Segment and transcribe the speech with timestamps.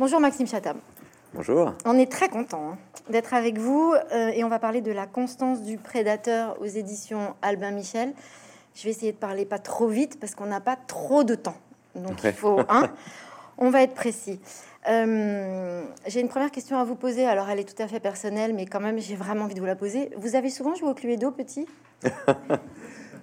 [0.00, 0.78] Bonjour Maxime Chatham.
[1.34, 1.74] Bonjour.
[1.84, 2.78] On est très content hein,
[3.10, 7.34] d'être avec vous euh, et on va parler de la constance du prédateur aux éditions
[7.42, 8.14] Albin Michel.
[8.74, 11.58] Je vais essayer de parler pas trop vite parce qu'on n'a pas trop de temps.
[11.96, 12.88] Donc il faut, hein,
[13.58, 14.40] on va être précis.
[14.88, 17.26] Euh, j'ai une première question à vous poser.
[17.26, 19.66] Alors elle est tout à fait personnelle, mais quand même j'ai vraiment envie de vous
[19.66, 20.12] la poser.
[20.16, 21.66] Vous avez souvent joué au Cluedo petit?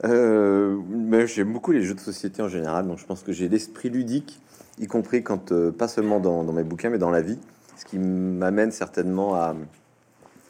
[0.04, 3.90] Euh, J'aime beaucoup les jeux de société en général, donc je pense que j'ai l'esprit
[3.90, 4.40] ludique,
[4.80, 7.40] y compris quand euh, pas seulement dans, dans mes bouquins, mais dans la vie
[7.78, 9.56] ce qui m'amène certainement à,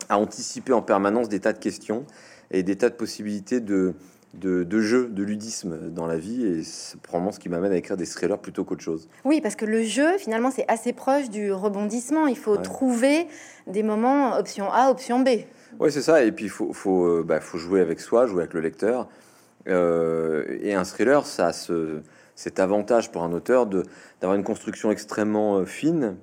[0.10, 2.06] anticiper en permanence des tas de questions
[2.50, 3.94] et des tas de possibilités de,
[4.34, 6.46] de, jeu, de ludisme dans la vie.
[6.46, 9.10] Et c'est probablement ce qui m'amène à écrire des thrillers plutôt qu'autre chose.
[9.26, 12.28] Oui, parce que le jeu, finalement, c'est assez proche du rebondissement.
[12.28, 13.28] Il faut trouver
[13.68, 15.30] des moments option A, option B.
[15.82, 16.24] Oui, c'est ça.
[16.24, 19.10] Et puis, il faut, faut, euh, bah, faut, jouer avec soi, jouer avec le lecteur.
[19.68, 22.00] Euh, et un thriller, ça ce,
[22.38, 26.16] cet avantage pour un auteur d'avoir une construction extrêmement euh, fine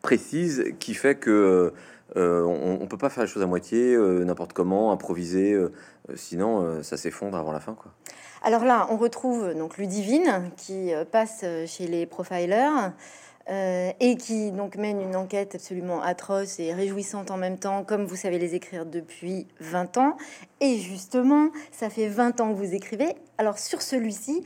[0.00, 1.72] précise qui fait que
[2.16, 5.72] euh, on, on, peut pas faire les choses à moitié, euh, n'importe comment, improviser, euh,
[6.14, 7.76] sinon ça s'effondre avant la fin.
[8.42, 12.92] Alors là, on retrouve donc Ludivine qui passe chez les profilers.
[13.48, 18.16] et qui donc mène une enquête absolument atroce et réjouissante en même temps, comme vous
[18.16, 20.16] savez les écrire depuis 20 ans.
[20.60, 23.14] Et justement, ça fait 20 ans que vous écrivez.
[23.38, 24.44] Alors sur celui-ci,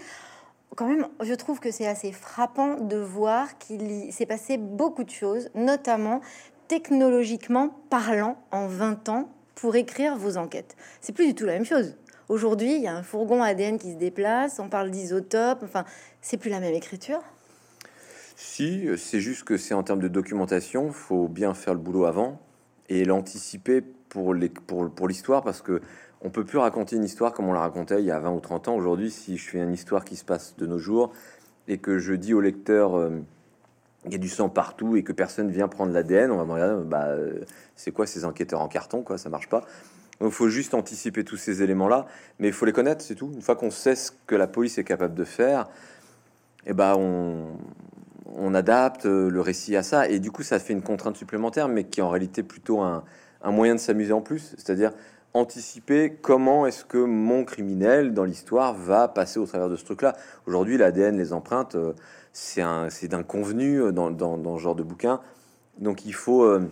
[0.77, 5.11] quand même, je trouve que c'est assez frappant de voir qu'il s'est passé beaucoup de
[5.11, 6.21] choses, notamment
[6.69, 10.77] technologiquement parlant en 20 ans pour écrire vos enquêtes.
[11.01, 11.97] C'est plus du tout la même chose.
[12.29, 15.85] Aujourd'hui, il y a un fourgon ADN qui se déplace, on parle d'isotope, enfin,
[16.21, 17.21] c'est plus la même écriture.
[18.37, 22.41] Si, c'est juste que c'est en termes de documentation, faut bien faire le boulot avant
[22.89, 25.83] et l'anticiper pour l'histoire pour, parce que
[26.23, 28.41] on peut plus raconter une histoire comme on la racontait il y a 20 ou
[28.41, 28.77] 30 ans.
[28.77, 31.13] Aujourd'hui, si je fais une histoire qui se passe de nos jours
[31.69, 33.21] et que je dis au lecteur euh,
[34.07, 36.53] il y a du sang partout et que personne vient prendre l'ADN, on va me
[36.53, 37.41] regarder, bah, euh,
[37.77, 39.65] c'est quoi ces enquêteurs en carton, quoi, ça marche pas.
[40.21, 42.07] Donc, faut juste anticiper tous ces éléments-là,
[42.39, 43.31] mais il faut les connaître, c'est tout.
[43.35, 45.69] Une fois qu'on sait ce que la police est capable de faire,
[46.67, 50.83] eh ben on, adapte euh, le récit à ça, et du coup, ça fait une
[50.83, 53.05] contrainte supplémentaire, mais qui est en réalité plutôt un,
[53.43, 54.55] un moyen de s'amuser en plus.
[54.57, 54.93] C'est-à-dire,
[55.35, 60.17] anticiper comment est-ce que mon criminel dans l'histoire va passer au travers de ce truc-là.
[60.47, 61.93] Aujourd'hui, l'ADN, les empreintes, euh,
[62.33, 65.21] c'est d'un convenu euh, dans, dans, ce genre de bouquin.
[65.79, 66.69] Donc il faut, euh,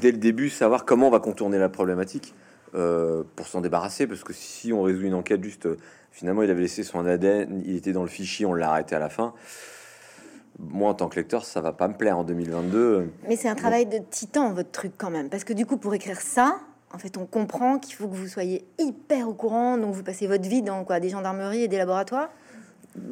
[0.00, 2.34] dès le début, savoir comment on va contourner la problématique
[2.72, 4.06] pour s'en débarrasser.
[4.06, 5.66] Parce que si on résout une enquête juste,
[6.12, 8.98] finalement, il avait laissé son ADN, il était dans le fichier, on l'a arrêté à
[8.98, 9.32] la fin.
[10.58, 13.10] Moi, en tant que lecteur, ça va pas me plaire en 2022.
[13.26, 15.30] Mais c'est un travail de titan, votre truc, quand même.
[15.30, 16.60] Parce que du coup, pour écrire ça,
[16.92, 19.76] en fait, on comprend qu'il faut que vous soyez hyper au courant.
[19.76, 22.28] Donc, vous passez votre vie dans quoi Des gendarmeries et des laboratoires?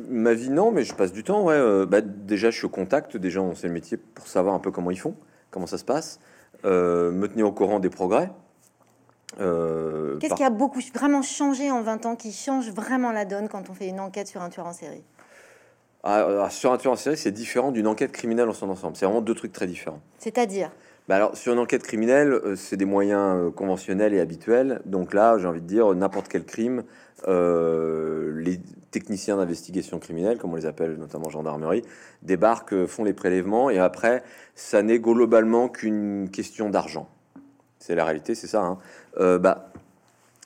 [0.08, 1.44] Ma vie, non, mais je passe du temps.
[1.44, 1.54] Ouais.
[1.54, 4.58] Euh, bah, déjà, je suis au contact des gens, c'est le métier, pour savoir un
[4.58, 5.14] peu comment ils font,
[5.50, 6.20] comment ça se passe,
[6.64, 8.30] euh, me tenir au courant des progrès.
[9.40, 13.48] Euh, Qu'est-ce qui a beaucoup vraiment changé en 20 ans, qui change vraiment la donne
[13.48, 15.04] quand on fait une enquête sur un tueur en série?
[16.02, 18.96] Ah, Sur un tueur en série, c'est différent d'une enquête criminelle en son ensemble.
[18.96, 20.00] C'est vraiment deux trucs très différents.
[20.18, 20.70] C'est-à-dire?
[21.08, 24.80] Bah alors, sur une enquête criminelle, euh, c'est des moyens euh, conventionnels et habituels.
[24.86, 26.82] Donc là, j'ai envie de dire, n'importe quel crime,
[27.28, 31.82] euh, les techniciens d'investigation criminelle, comme on les appelle, notamment gendarmerie,
[32.22, 34.24] débarquent, font les prélèvements, et après,
[34.56, 37.08] ça n'est globalement qu'une question d'argent.
[37.78, 38.62] C'est la réalité, c'est ça.
[38.62, 39.38] Hein.
[39.38, 39.70] bah,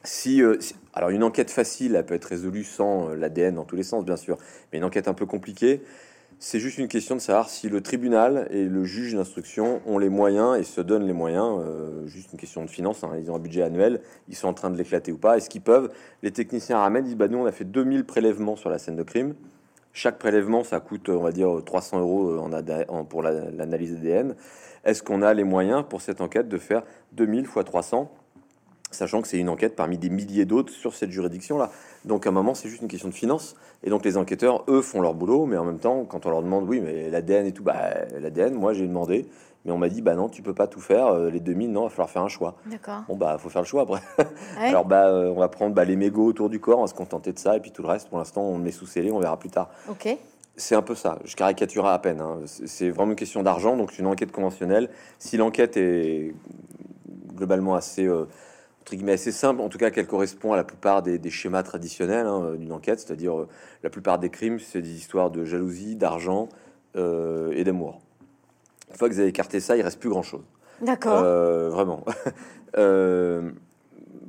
[0.05, 0.43] si,
[0.93, 4.17] alors une enquête facile, elle peut être résolue sans l'ADN dans tous les sens, bien
[4.17, 4.37] sûr,
[4.73, 5.83] mais une enquête un peu compliquée,
[6.43, 10.09] c'est juste une question de savoir si le tribunal et le juge d'instruction ont les
[10.09, 11.61] moyens et se donnent les moyens.
[11.61, 13.05] Euh, juste une question de finance.
[13.05, 13.11] Hein.
[13.19, 14.01] ils ont un budget annuel.
[14.27, 15.37] Ils sont en train de l'éclater ou pas.
[15.37, 15.93] Est-ce qu'ils peuvent?
[16.23, 19.03] Les techniciens ramènent, disent bah, Nous, on a fait 2000 prélèvements sur la scène de
[19.03, 19.35] crime.
[19.93, 24.35] Chaque prélèvement, ça coûte, on va dire, 300 euros en, pour l'analyse ADN.
[24.85, 28.11] Est-ce qu'on a les moyens pour cette enquête de faire 2000 fois 300
[28.91, 31.71] sachant que c'est une enquête parmi des milliers d'autres sur cette juridiction-là.
[32.05, 33.57] Donc à un moment, c'est juste une question de finance.
[33.83, 36.43] Et donc les enquêteurs, eux, font leur boulot, mais en même temps, quand on leur
[36.43, 37.77] demande, oui, mais l'ADN et tout, bah
[38.19, 39.27] l'ADN, moi j'ai demandé,
[39.65, 41.83] mais on m'a dit, bah non, tu peux pas tout faire, euh, les 2000, non,
[41.83, 42.57] il va falloir faire un choix.
[42.67, 43.03] D'accord.
[43.09, 44.01] Bon, bah, faut faire le choix après.
[44.59, 46.95] Alors, bah, euh, on va prendre bah, les mégots autour du corps, on va se
[46.95, 49.21] contenter de ça, et puis tout le reste, pour l'instant, on met sous scellé, on
[49.21, 49.71] verra plus tard.
[49.89, 50.17] Ok.
[50.57, 52.21] C'est un peu ça, je caricature à peine.
[52.21, 52.41] Hein.
[52.45, 54.91] C'est vraiment une question d'argent, donc c'est une enquête conventionnelle.
[55.19, 56.35] Si l'enquête est
[57.35, 58.07] globalement assez.
[58.07, 58.27] Euh,
[58.81, 62.27] entre guillemets assez simple, en tout cas qu'elle correspond à la plupart des, schémas traditionnels
[62.27, 63.49] hein, d'une enquête, c'est-à-dire euh,
[63.83, 66.49] la plupart des crimes, c'est des histoires de jalousie, d'argent
[66.97, 68.01] euh, et d'amour.
[68.91, 70.43] Une fois que vous avez écarté ça, il reste plus grand-chose.
[70.81, 71.21] D'accord.
[71.23, 72.05] Euh, vraiment.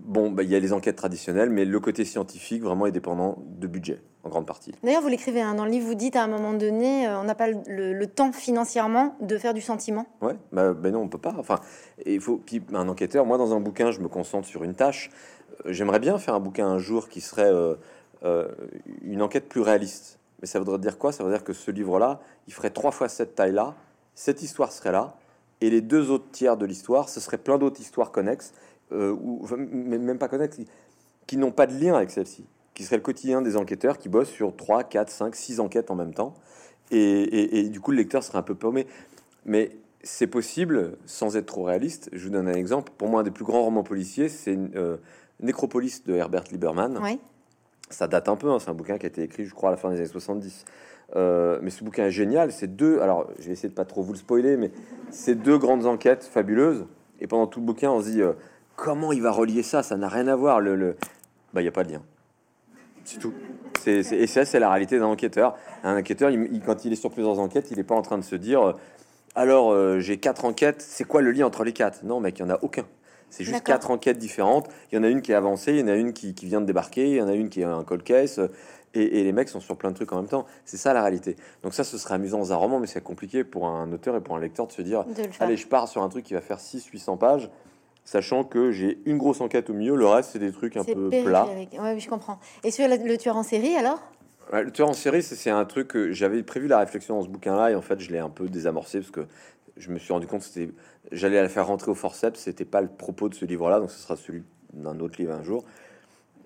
[0.03, 3.37] Bon, bah, il y a les enquêtes traditionnelles, mais le côté scientifique vraiment est dépendant
[3.45, 4.73] de budget en grande partie.
[4.83, 7.23] D'ailleurs, vous l'écrivez hein, dans le livre, vous dites à un moment donné, euh, on
[7.23, 10.05] n'a pas le, temps financièrement de faire du sentiment.
[10.21, 11.35] Ouais, bah, ben non, on peut pas.
[11.37, 11.59] Enfin,
[12.05, 12.37] il faut.
[12.37, 15.11] Puis un enquêteur, moi, dans un bouquin, je me concentre sur une tâche.
[15.65, 17.51] Euh, j'aimerais bien faire un bouquin un jour qui serait
[18.23, 18.47] euh,
[19.01, 20.19] une enquête plus réaliste.
[20.41, 21.11] Mais ça voudrait dire quoi?
[21.11, 23.75] Ça veut dire que ce livre-là, il ferait trois fois cette taille-là,
[24.15, 25.15] cette histoire serait là,
[25.61, 28.53] et les deux autres tiers de l'histoire, ce serait plein d'autres histoires connexes
[28.91, 30.59] euh, ou même pas connexes,
[31.27, 34.29] qui, n'ont pas de lien avec celle-ci, qui serait le quotidien des enquêteurs qui bossent
[34.29, 36.33] sur 3, 4, 5, 6 enquêtes en même temps.
[36.91, 38.85] Et, du coup, le lecteur serait un peu paumé.
[39.45, 39.71] Mais
[40.03, 42.09] c'est possible sans être trop réaliste.
[42.11, 42.91] Je vous donne un exemple.
[42.97, 44.97] Pour moi, un des plus grands romans policiers, c'est euh,
[45.39, 46.99] Nécropolis de Herbert Lieberman.
[47.89, 48.59] Ça date un peu, hein.
[48.59, 50.65] c'est un bouquin qui a été écrit, je crois, à la fin des années 70.
[51.15, 52.51] Euh, mais ce bouquin est génial.
[52.51, 52.99] C'est deux.
[52.99, 54.71] Alors, je vais essayer de pas trop vous le spoiler, mais
[55.09, 56.85] c'est deux grandes enquêtes fabuleuses.
[57.19, 58.21] Et pendant tout le bouquin, on se dit
[58.75, 59.83] comment il va relier ça?
[59.83, 60.59] Ça n'a rien à voir.
[60.59, 60.95] Le,
[61.53, 62.01] bah, il n'y a pas de lien.
[63.03, 63.33] C'est tout.
[63.79, 65.55] C'est, et ça, c'est la réalité d'un enquêteur.
[65.83, 68.23] Un enquêteur, il, quand il est sur plusieurs enquêtes, il n'est pas en train de
[68.23, 68.73] se dire euh,
[69.33, 72.03] alors euh, j'ai quatre enquêtes, c'est quoi le lien entre les quatre?
[72.03, 72.85] Non, mec, il n'y en a aucun.
[73.29, 74.67] C'est juste quatre enquêtes différentes.
[74.91, 76.59] Il y en a une qui est avancée, il y en a une qui, vient
[76.59, 78.41] de débarquer, il y en a une qui est un cold case.
[78.93, 80.45] Et, les mecs sont sur plein de trucs en même temps.
[80.65, 81.37] C'est ça la réalité.
[81.63, 84.21] Donc ça, ce serait amusant dans un roman, mais c'est compliqué pour un auteur et
[84.21, 85.05] pour un lecteur de se dire,
[85.39, 87.49] allez, je pars sur un truc qui va faire 600-800 pages
[88.03, 91.09] sachant que j'ai une grosse enquête au milieu, le reste c'est des trucs un peu
[91.23, 91.47] plats.
[91.79, 92.39] Ouais, je comprends.
[92.63, 93.99] Et sur le, tueur en série alors?
[94.51, 97.71] Le tueur en série, c'est un truc que j'avais prévu la réflexion dans ce bouquin-là
[97.71, 99.21] et en fait je l'ai un peu désamorcé parce que
[99.77, 100.73] je me suis rendu compte que
[101.11, 103.99] j'allais la faire rentrer au forceps, c'était pas le propos de ce livre-là, donc ce
[103.99, 104.43] sera celui
[104.73, 105.63] d'un autre livre un jour.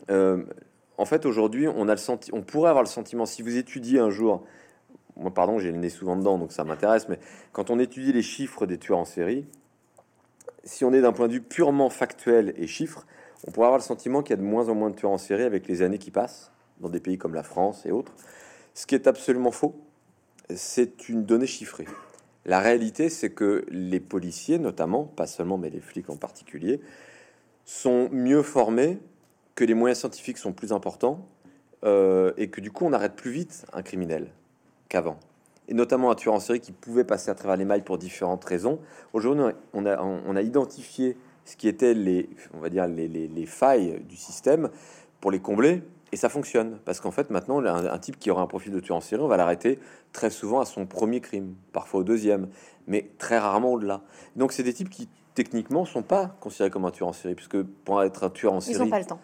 [0.10, 0.44] Euh,
[0.98, 4.00] en fait, aujourd'hui, on a le senti on pourrait avoir le sentiment, si vous étudiez
[4.00, 4.46] un jour,
[5.18, 7.20] moi, pardon, j'ai le nez souvent dedans, donc ça m'intéresse, mais
[7.52, 9.46] quand on étudie les chiffres des tueurs en série,
[10.64, 13.06] si on est d'un point de vue purement factuel et chiffre,
[13.48, 15.18] on pourrait avoir le sentiment qu'il y a de moins en moins de tueurs en
[15.18, 18.14] série avec les années qui passent, dans des pays comme la France et autres.
[18.74, 19.76] Ce qui est absolument faux,
[20.54, 21.86] c'est une donnée chiffrée.
[22.46, 26.80] La réalité, c'est que les policiers, notamment, pas seulement, mais les flics en particulier,
[27.66, 29.00] sont mieux formés,
[29.56, 31.28] que les moyens scientifiques sont plus importants,
[31.84, 34.28] euh, et que du coup, on arrête plus vite un criminel
[34.90, 35.20] qu'avant
[35.68, 38.46] et notamment un tueur en série qui pouvait passer à travers les mailles pour différentes
[38.46, 38.80] raisons.
[39.14, 43.46] Aujourd'hui, on a, on a identifié ce qui étaient les, on va dire, les, les,
[43.46, 44.70] failles du système
[45.22, 46.80] pour les combler, et ça fonctionne.
[46.86, 49.28] Parce qu'en fait, maintenant, un, type qui aura un profil de tueur en série, on
[49.28, 49.80] va l'arrêter
[50.12, 52.50] très souvent à son premier crime, parfois au deuxième,
[52.88, 54.02] mais très rarement au-delà.
[54.36, 57.62] Donc, c'est des types qui, techniquement, sont pas considérés comme un tueur en série, puisque
[57.62, 58.78] pour être un tueur en série...
[58.78, 59.20] Ils n'ont pas le temps.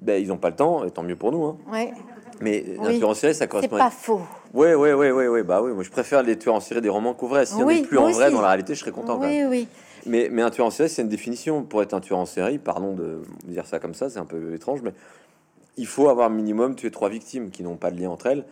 [0.00, 1.44] Ben, ils n'ont pas le temps, et tant mieux pour nous.
[1.44, 1.56] Hein.
[1.70, 1.92] Ouais.
[2.40, 3.76] Mais un tueur en série, ça correspond.
[3.76, 4.20] C'est pas faux.
[4.52, 5.42] Oui, oui, oui, oui, oui.
[5.42, 7.46] Bah oui, moi je préfère les tueurs en série des romans qu'au vrai.
[7.46, 9.18] S'il n'y en a plus en vrai, dans la réalité, je serais content.
[9.18, 9.68] Oui, oui.
[10.04, 11.62] Mais, mais un tueur en série, c'est une définition.
[11.62, 14.54] Pour être un tueur en série, pardon de dire ça comme ça, c'est un peu
[14.54, 14.92] étrange, mais
[15.76, 18.44] il faut avoir minimum tué trois victimes qui n'ont pas de lien entre elles.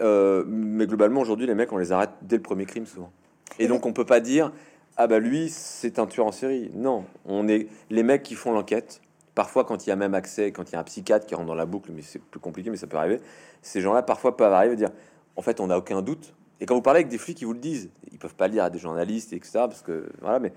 [0.00, 3.10] Euh, mais globalement, aujourd'hui, les mecs, on les arrête dès le premier crime souvent.
[3.58, 4.52] Et donc, on peut pas dire
[4.96, 6.70] ah bah lui, c'est un tueur en série.
[6.74, 9.00] Non, on est les mecs qui font l'enquête
[9.34, 11.46] Parfois, quand il y a même accès, quand il y a un psychiatre qui rentre
[11.46, 13.20] dans la boucle, mais c'est plus compliqué, mais ça peut arriver,
[13.62, 14.90] ces gens-là parfois peuvent arriver à dire
[15.36, 16.34] en fait, on n'a aucun doute.
[16.60, 17.90] Et quand vous parlez avec des flics, ils vous le disent.
[18.12, 19.52] Ils peuvent pas le dire à des journalistes, etc.
[19.52, 20.52] Parce que voilà, mais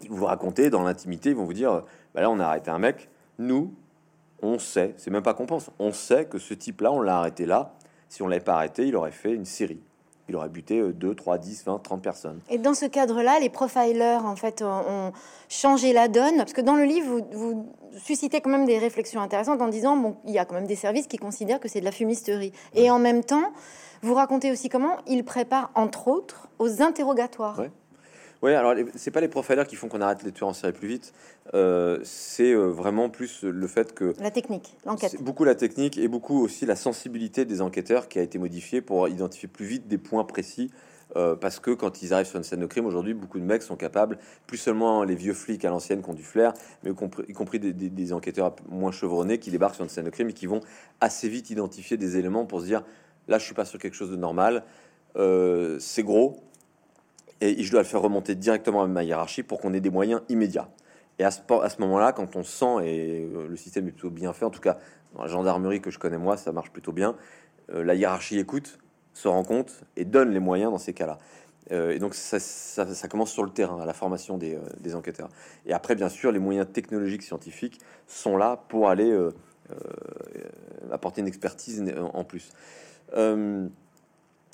[0.00, 1.84] ils vous raconter dans l'intimité, ils vont vous dire
[2.14, 3.10] bah là, on a arrêté un mec.
[3.38, 3.74] Nous,
[4.40, 7.46] on sait, c'est même pas qu'on pense, on sait que ce type-là, on l'a arrêté
[7.46, 7.74] là.
[8.08, 9.80] Si on l'avait pas arrêté, il aurait fait une série
[10.28, 12.40] il aurait buté 2, 3, 10, 20, 30 personnes.
[12.48, 15.12] Et dans ce cadre-là, les profilers, en fait, ont
[15.48, 17.66] changé la donne, parce que dans le livre, vous,
[17.98, 20.76] suscitez quand même des réflexions intéressantes en disant, bon, il y a quand même des
[20.76, 22.52] services qui considèrent que c'est de la fumisterie.
[22.74, 23.52] Et en même temps,
[24.02, 27.60] vous racontez aussi comment ils préparent, entre autres, aux interrogatoires.
[28.42, 30.88] Oui, alors c'est pas les profilers qui font qu'on arrête les tueurs en série plus
[30.88, 31.12] vite.
[31.54, 35.22] Euh, c'est euh, vraiment plus le fait que la technique, l'enquête.
[35.22, 39.08] Beaucoup la technique et beaucoup aussi la sensibilité des enquêteurs qui a été modifiée pour
[39.08, 40.72] identifier plus vite des points précis.
[41.14, 43.62] Euh, parce que quand ils arrivent sur une scène de crime aujourd'hui, beaucoup de mecs
[43.62, 46.90] sont capables, plus seulement les vieux flics à l'ancienne qui ont du flair, mais
[47.28, 50.32] y compris, des, des, enquêteurs moins chevronnés qui débarquent sur une scène de crime et
[50.32, 50.60] qui vont
[51.02, 52.82] assez vite identifier des éléments pour se dire
[53.28, 54.64] là, je suis pas sur quelque chose de normal,
[55.14, 56.40] c'est gros,
[57.42, 60.22] et je dois le faire remonter directement à ma hiérarchie pour qu'on ait des moyens
[60.28, 60.68] immédiats.
[61.18, 61.40] Et à ce,
[61.80, 64.78] moment-là, quand on sent, et euh, le système est plutôt bien fait, en tout cas
[65.14, 67.16] dans la gendarmerie que je connais moi, ça marche plutôt bien,
[67.74, 68.78] euh, la hiérarchie écoute,
[69.12, 71.18] se rend compte et donne les moyens dans ces cas-là.
[71.70, 72.38] Euh, et donc ça,
[73.08, 75.28] commence sur le terrain, à la formation des, enquêteurs.
[75.66, 79.16] Et après, bien sûr, les moyens technologiques, scientifiques sont là pour aller
[80.90, 81.84] apporter une expertise
[82.14, 82.52] en plus.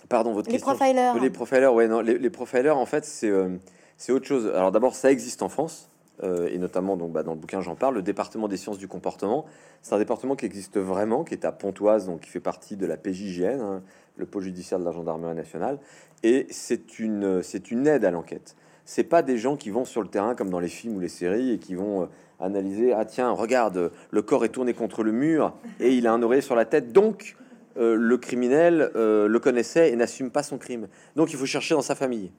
[0.09, 0.75] Pardon, votre les question.
[0.75, 1.13] Profilers.
[1.21, 3.57] Les profilers, ouais, non, les, les profilers, en fait, c'est euh,
[3.97, 4.47] c'est autre chose.
[4.55, 5.91] Alors d'abord, ça existe en France.
[6.23, 8.89] euh, et notamment donc bah, dans le bouquin j'en parle, le département des sciences du
[8.89, 9.45] comportement.
[9.83, 12.87] C'est un département qui existe vraiment, qui est à Pontoise, donc qui fait partie de
[12.87, 13.83] la PJGN, hein,
[14.17, 15.79] le pôle judiciaire de la gendarmerie nationale,
[16.23, 18.57] et c'est une c'est une aide à l'enquête.
[18.85, 21.09] C'est pas des gens qui vont sur le terrain comme dans les films ou les
[21.09, 22.07] séries et qui vont euh,
[22.41, 26.23] analyser ah tiens regarde le corps est tourné contre le mur et il a un
[26.23, 27.37] oreiller sur la tête donc
[27.79, 30.89] euh, le criminel euh, le connaissait et n'assume pas son crime.
[31.17, 32.31] Donc il faut chercher dans sa famille.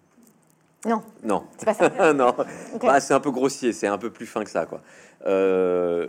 [0.85, 1.01] Non.
[1.23, 1.43] Non.
[1.57, 2.13] C'est pas ça.
[2.13, 2.33] non.
[2.81, 4.81] Bah, c'est un peu grossier, c'est un peu plus fin que ça, quoi.
[5.25, 6.07] Euh,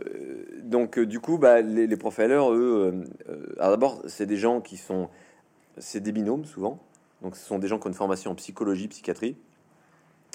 [0.63, 4.77] donc, du coup, bah, les, les profilers, eux, euh, alors d'abord, c'est des gens qui
[4.77, 5.09] sont,
[5.79, 6.79] c'est des binômes souvent.
[7.23, 9.37] Donc, ce sont des gens qui ont une formation en psychologie, psychiatrie,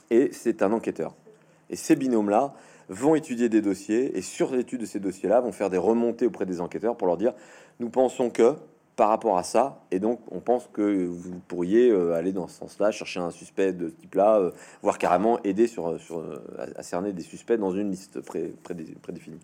[0.10, 1.16] et c'est un enquêteur.
[1.70, 2.54] Et ces binômes-là
[2.90, 6.46] vont étudier des dossiers, et sur l'étude de ces dossiers-là, vont faire des remontées auprès
[6.46, 7.34] des enquêteurs pour leur dire,
[7.80, 8.56] nous pensons que
[8.96, 12.60] par rapport à ça, et donc on pense que vous pourriez euh, aller dans ce
[12.60, 16.00] sens-là, chercher un suspect de ce type-là, euh, voire carrément aider sur, euh,
[16.75, 19.40] à, cerner des suspects dans une liste pré, prédé- prédéfinie.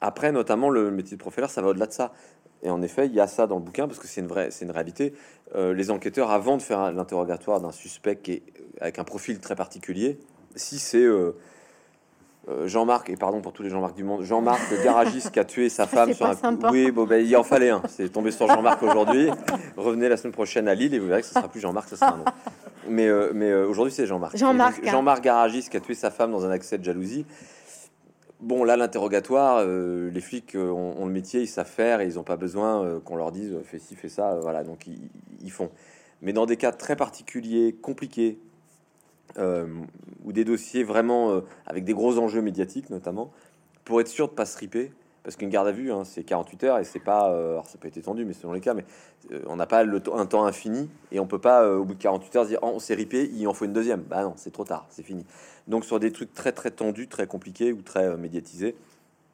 [0.00, 2.12] Après, notamment, le métier de profileur, ça va au-delà de ça.
[2.62, 4.50] Et en effet, il y a ça dans le bouquin parce que c'est une vraie,
[4.50, 5.12] c'est une réalité.
[5.54, 8.42] Les enquêteurs, avant de faire l'interrogatoire d'un suspect qui est
[8.80, 10.18] avec un profil très particulier,
[10.56, 11.06] si c'est
[12.48, 15.44] euh, Jean-Marc, et pardon pour tous les Jean-Marc du monde, Jean-Marc, le garagiste qui a
[15.44, 16.68] tué sa femme sur un sympa.
[16.70, 17.80] Oui, bon, ben, il en fallait un.
[17.88, 19.30] C'est tombé sur Jean-Marc aujourd'hui.
[19.78, 21.96] Revenez la semaine prochaine à Lille et vous verrez que ce sera plus Jean-Marc, ce
[21.96, 22.24] sera un.
[22.86, 24.36] Mais, euh, mais euh, aujourd'hui, c'est Jean-Marc.
[24.36, 24.90] Jean-Marc, hein.
[24.90, 27.24] Jean-Marc garagiste qui a tué sa femme dans un accès de jalousie.
[28.40, 32.24] Bon, là, l'interrogatoire, les flics ont, ont le métier, ils savent faire et ils n'ont
[32.24, 34.38] pas besoin qu'on leur dise fais ci, fais ça.
[34.42, 35.00] voilà, donc ils,
[35.40, 35.70] ils font.
[36.20, 38.38] Mais dans des cas très particuliers, compliqués,
[39.38, 39.66] euh,
[40.24, 43.32] ou des dossiers vraiment euh, avec des gros enjeux médiatiques, notamment,
[43.84, 46.64] pour être sûr de pas se riper, parce qu'une garde à vue, hein, c'est 48
[46.64, 48.84] heures et c'est pas, euh, alors ça peut être étendu, mais selon les cas, mais
[49.32, 52.02] euh, on n'a pas le un temps infini et on peut pas au bout de
[52.02, 54.02] 48 heures dire Oh, on s'est ripé, il en faut une deuxième.
[54.02, 55.24] Bah non, c'est trop tard, c'est fini.
[55.66, 58.76] Donc sur des trucs très très tendus, très compliqués ou très médiatisés,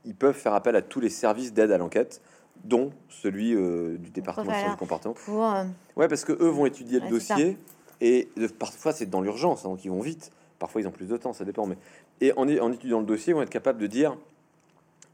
[0.04, 2.22] ils peuvent faire appel à tous les services d'aide à l'enquête,
[2.64, 4.70] dont celui euh, du département Voilà.
[4.70, 5.14] du comportement.
[5.14, 5.64] Pour, euh,
[5.96, 7.56] Ouais, parce que eux vont étudier le Ouais, dossier
[8.00, 8.28] et
[8.58, 10.32] parfois c'est dans l'urgence, hein, donc ils vont vite.
[10.58, 11.66] Parfois ils ont plus de temps, ça dépend.
[11.66, 11.76] Mais
[12.20, 14.16] et en, étudiant le dossier, ils vont être capables de dire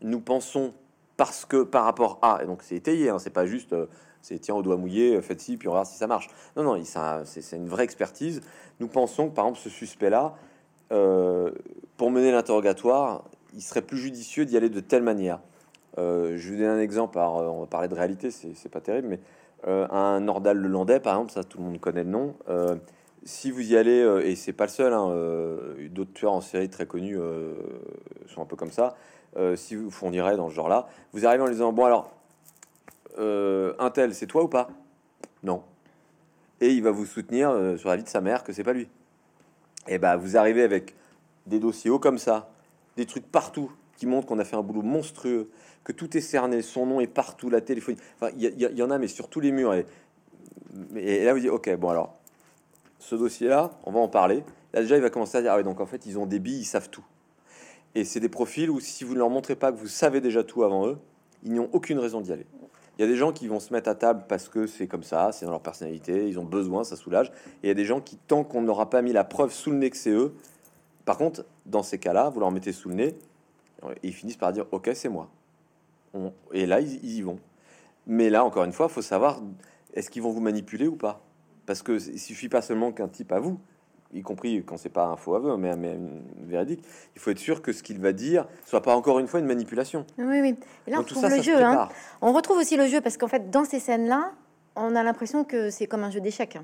[0.03, 0.73] nous pensons
[1.17, 3.87] parce que par rapport à et donc c'est étayé, hein, c'est pas juste euh,
[4.23, 6.29] c'est tiens au doigt mouillé, euh, faites ci puis on voir si ça marche.
[6.57, 6.83] Non, non,
[7.25, 8.43] c'est une vraie expertise.
[8.81, 10.37] Nous pensons que par exemple ce suspect-là,
[10.93, 11.51] euh,
[11.97, 13.25] pour mener l'interrogatoire,
[13.55, 15.41] il serait plus judicieux d'y aller de telle manière.
[15.99, 17.19] Euh, je vous donne un exemple.
[17.19, 19.21] Alors, on va parler de réalité, c'est pas terrible, mais
[19.65, 22.37] un Nordal le Landais, par exemple, ça tout le monde connaît le nom.
[22.49, 22.77] Euh,
[23.25, 26.41] si vous y allez, euh, et c'est pas le seul, hein, euh, d'autres tueurs en
[26.41, 27.55] série très connus euh,
[28.29, 28.95] sont un peu comme ça.
[29.37, 32.11] euh, si vous fournirez dans ce genre-là, vous arrivez en disant bon alors,
[33.19, 34.69] euh, un tel, c'est toi ou pas?
[35.43, 35.63] Non.
[36.61, 38.73] Et il va vous soutenir euh, sur la vie de sa mère que c'est pas
[38.73, 38.89] lui.
[39.89, 40.95] Et ben vous arrivez avec
[41.47, 42.51] des dossiers hauts comme ça,
[42.97, 45.51] des trucs partout qui montrent qu'on a fait un boulot monstrueux,
[45.85, 47.99] que tout est cerné, son nom est partout, la téléphonie.
[48.21, 49.75] Enfin, il y en a, mais sur tous les murs.
[49.75, 49.87] Et,
[50.97, 52.19] et là, vous dites, ok, bon alors,
[52.99, 54.43] ce dossier-là, on va en parler.
[54.73, 56.39] Là, déjà, il va commencer à dire, ah oui, donc en fait, ils ont des
[56.39, 57.05] billes, ils savent tout.
[57.95, 60.45] Et c'est des profils où si vous ne leur montrez pas que vous savez déjà
[60.45, 60.99] tout avant eux,
[61.43, 62.47] ils n'ont aucune raison d'y aller.
[62.99, 65.03] Il y a des gens qui vont se mettre à table parce que c'est comme
[65.03, 67.29] ça, c'est dans leur personnalité, ils ont besoin, ça soulage.
[67.63, 69.71] Et il y a des gens qui, tant qu'on n'aura pas mis la preuve sous
[69.71, 70.35] le nez que c'est eux,
[71.05, 73.15] par contre, dans ces cas-là, vous leur mettez sous le nez,
[73.91, 75.29] et ils finissent par dire, ok, c'est moi.
[76.15, 77.39] On- Et là, ils, ils y vont.
[78.07, 79.41] Mais là, encore une fois, faut savoir,
[79.95, 81.21] est-ce qu'ils vont vous manipuler ou pas?
[81.67, 83.59] Parce que il suffit pas seulement qu'un type à vous,
[84.15, 86.85] y compris quand c'est pas un faux aveu, mais, mais un véridique,
[87.17, 89.47] il faut être sûr que ce qu'il va dire soit pas encore une fois une
[89.47, 90.07] manipulation.
[90.17, 90.57] Oui, oui.
[90.87, 91.61] Et là, on Donc retrouve ça, le ça jeu.
[91.63, 91.89] Hein.
[92.23, 94.33] On retrouve aussi le jeu parce qu'en fait, dans ces scènes-là,
[94.77, 96.59] on a l'impression que c'est comme un jeu d'échecs.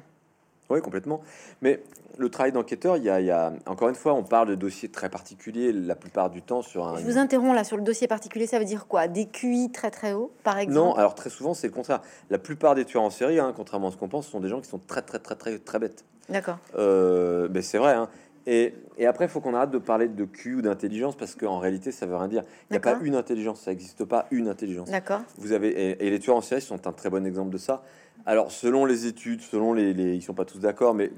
[0.70, 1.20] Oui, complètement.
[1.60, 1.82] Mais
[2.18, 4.54] le travail d'enquêteur, il y, a, il y a- encore une fois, on parle de
[4.54, 6.96] dossiers très particuliers la plupart du temps sur un.
[6.98, 8.46] Je vous interromps là sur le dossier particulier.
[8.46, 9.08] Ça veut dire quoi?
[9.08, 10.78] Des QI très très hauts, par exemple?
[10.78, 12.00] Non, alors très souvent c'est le contraire.
[12.30, 14.60] La plupart des tueurs en série, hein, contrairement à ce qu'on pense, sont des gens
[14.60, 16.04] qui sont très très très très très bêtes.
[16.28, 16.58] D'accord.
[16.78, 17.92] Euh, ben c'est vrai.
[17.94, 18.08] hein.
[18.44, 21.58] Et, et après, il faut qu'on arrête de parler de QI ou d'intelligence parce qu'en
[21.60, 22.42] réalité, ça veut rien dire.
[22.70, 24.90] Il n'y a pas une intelligence, ça n'existe pas une intelligence.
[24.90, 25.20] D'accord.
[25.38, 27.84] Vous avez et, et les tueurs en série sont un très bon exemple de ça.
[28.24, 31.10] Alors selon les études, selon les, ils sont pas tous d'accord, mais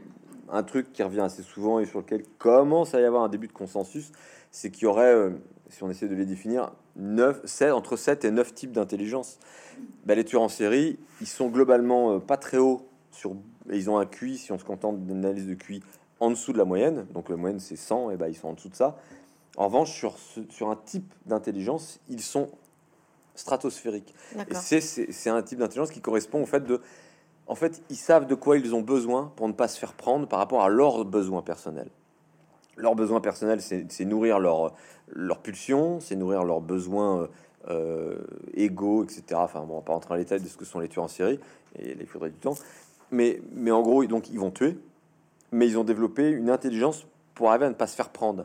[0.50, 3.46] un truc qui revient assez souvent et sur lequel commence à y avoir un début
[3.46, 4.12] de consensus,
[4.50, 5.30] c'est qu'il y aurait, euh,
[5.68, 9.38] si on essaie de les définir, 9, 7, entre 7 et 9 types d'intelligence.
[10.06, 13.36] Ben, les tueurs en série, ils sont globalement euh, pas très hauts sur,
[13.70, 15.82] ils ont un QI, si on se contente d'une analyse de QI,
[16.20, 17.06] en dessous de la moyenne.
[17.12, 18.96] Donc la moyenne c'est 100, et ben ils sont en dessous de ça.
[19.56, 20.16] En revanche, sur,
[20.48, 22.48] sur un type d'intelligence, ils sont
[23.34, 24.14] stratosphériques.
[24.50, 24.54] Et
[25.12, 26.80] c'est- un type d'intelligence qui correspond au fait de.
[27.46, 30.26] En fait, ils savent de quoi ils ont besoin pour ne pas se faire prendre
[30.26, 31.90] par rapport à leurs besoins personnels.
[32.76, 34.74] leurs besoins personnels, c'est nourrir leur,
[35.08, 37.28] leur pulsion, c'est nourrir leurs besoins
[37.70, 38.16] euh,
[38.54, 39.22] égaux, etc.
[39.44, 41.04] Enfin, bon, on va pas rentrer dans les détails de ce que sont les tueurs
[41.04, 41.38] en série,
[41.78, 42.56] et il faudrait du temps.
[43.12, 44.76] Mais, mais en gros, donc, ils vont tuer,
[45.52, 48.44] mais ils ont développé une intelligence pour arriver à ne pas se faire prendre.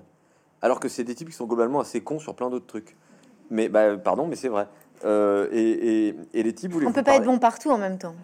[0.62, 2.96] Alors que c'est des types qui sont globalement assez cons sur plein d'autres trucs.
[3.50, 4.67] Mais, bah, pardon, mais c'est vrai.
[5.06, 8.15] Euh, et, et, les types, vous On peut pas être bon partout en même temps.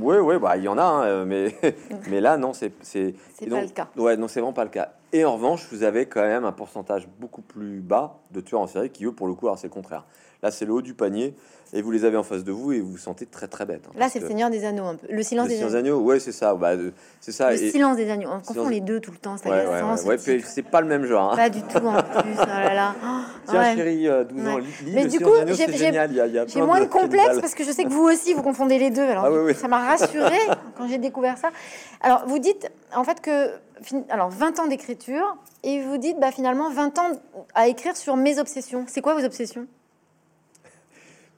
[0.00, 1.54] Oui, oui, bah, il y en a, hein, mais,
[2.10, 3.14] mais là, non, c'est c'est
[3.48, 3.88] pas le cas.
[3.96, 4.92] Ouais, non, c'est vraiment pas le cas.
[5.12, 8.66] Et en revanche, vous avez quand même un pourcentage beaucoup plus bas de tueurs en
[8.66, 10.06] série qui, eux, pour le coup, c'est le contraire.
[10.42, 11.34] Là, c'est le haut du panier
[11.72, 13.82] et vous les avez en face de vous et vous vous sentez très très bête.
[13.86, 15.06] Hein, Là, c'est le Seigneur des Anneaux un peu.
[15.08, 15.98] Le silence des Anneaux.
[15.98, 16.54] ouais, c'est ça.
[16.54, 16.72] Bah,
[17.20, 17.50] c'est ça.
[17.50, 18.30] Le silence des Anneaux.
[18.32, 19.36] On confond les deux tout le temps.
[19.36, 21.32] C'est ouais, ouais, c'est pas le même genre.
[21.32, 21.36] Hein.
[21.36, 22.32] Pas du tout en plus.
[22.36, 22.94] Oh là là.
[23.46, 25.30] Tiens, chérie, 12 euh, ans, Mais du coup,
[26.46, 29.02] j'ai moins de, complexe parce que je sais que vous aussi vous confondez les deux.
[29.02, 30.38] Alors, ah ça m'a rassuré
[30.76, 31.50] quand j'ai découvert ça.
[32.00, 33.50] Alors, vous dites en fait que
[34.08, 37.10] alors 20 ans d'écriture et vous dites bah finalement 20 ans
[37.54, 38.84] à écrire sur mes obsessions.
[38.86, 39.66] C'est quoi vos obsessions?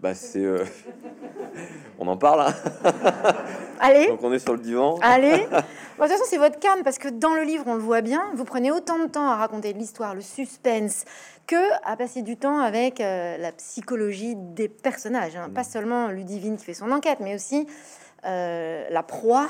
[0.02, 0.44] Bah, c'est.
[0.44, 0.64] Euh,
[2.00, 2.49] on en parle.
[2.49, 2.54] Hein.
[3.80, 4.08] Allez.
[4.08, 4.99] Donc on est sur le divan.
[5.00, 5.30] Allez.
[5.38, 8.20] de toute façon, c'est votre cam parce que dans le livre, on le voit bien.
[8.34, 11.04] Vous prenez autant de temps à raconter l'histoire, le suspense,
[11.46, 15.37] que à passer du temps avec euh, la psychologie des personnages.
[15.37, 15.50] Hein.
[15.54, 15.64] Pas mm.
[15.64, 17.68] seulement Ludivine qui fait son enquête, mais aussi
[18.25, 19.49] euh, la proie.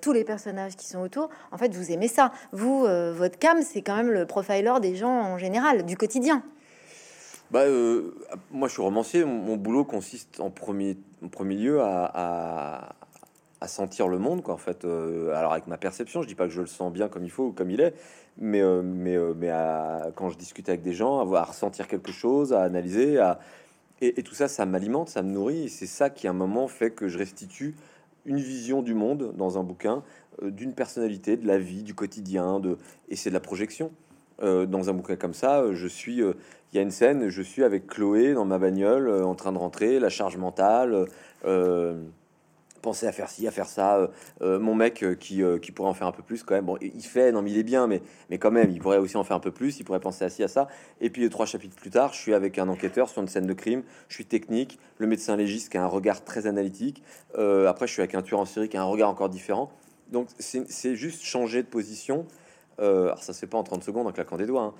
[0.00, 2.32] Tous les personnages qui sont autour, en fait, vous aimez ça.
[2.52, 6.42] Vous, votre cam, c'est quand même le profiler des gens en général, du quotidien
[7.50, 8.14] bah, euh,
[8.50, 9.24] Moi, je suis romancier.
[9.24, 12.94] Mon, boulot consiste en premier, en premier lieu à,
[13.60, 14.84] à, sentir le monde, quoi, en fait.
[14.84, 17.30] Euh, alors, avec ma perception, je dis pas que je le sens bien comme il
[17.30, 17.94] faut ou comme il est,
[18.38, 19.50] mais, euh, mais, mais
[20.14, 23.40] quand je discute avec des gens, à, à ressentir quelque chose, à analyser, à,
[24.00, 26.68] et, tout ça, ça m'alimente, ça me nourrit, et c'est ça qui, à un moment,
[26.68, 27.74] fait que je restitue
[28.28, 30.02] une vision du monde dans un bouquin,
[30.42, 33.90] d'une personnalité, de la vie, du quotidien, de, et c'est de la projection.
[34.40, 36.22] dans un bouquin comme ça, je suis
[36.72, 39.52] il y a une scène, je suis avec Chloé dans ma bagnole, euh, en train
[39.52, 41.06] de rentrer, la charge mentale,
[41.46, 42.02] euh,
[42.80, 44.10] penser à faire ci, à faire ça.
[44.42, 46.64] Euh, mon mec qui, qui, pourrait en faire un peu plus quand même.
[46.64, 49.16] Bon, il fait, non mais il est bien, mais, mais quand même, il pourrait aussi
[49.16, 50.68] en faire un peu plus, il pourrait penser à ci, à ça.
[51.00, 53.54] Et puis trois chapitres plus tard, je suis avec un enquêteur sur une scène de
[53.54, 57.02] crime, je suis technique, le médecin légiste qui a un regard très analytique.
[57.34, 59.70] après, je suis avec un tueur en série qui a un regard encore différent.
[60.10, 62.26] Donc c'est juste changer de position.
[62.78, 64.74] alors ça fait pas en 30 secondes en claquant des doigts, hein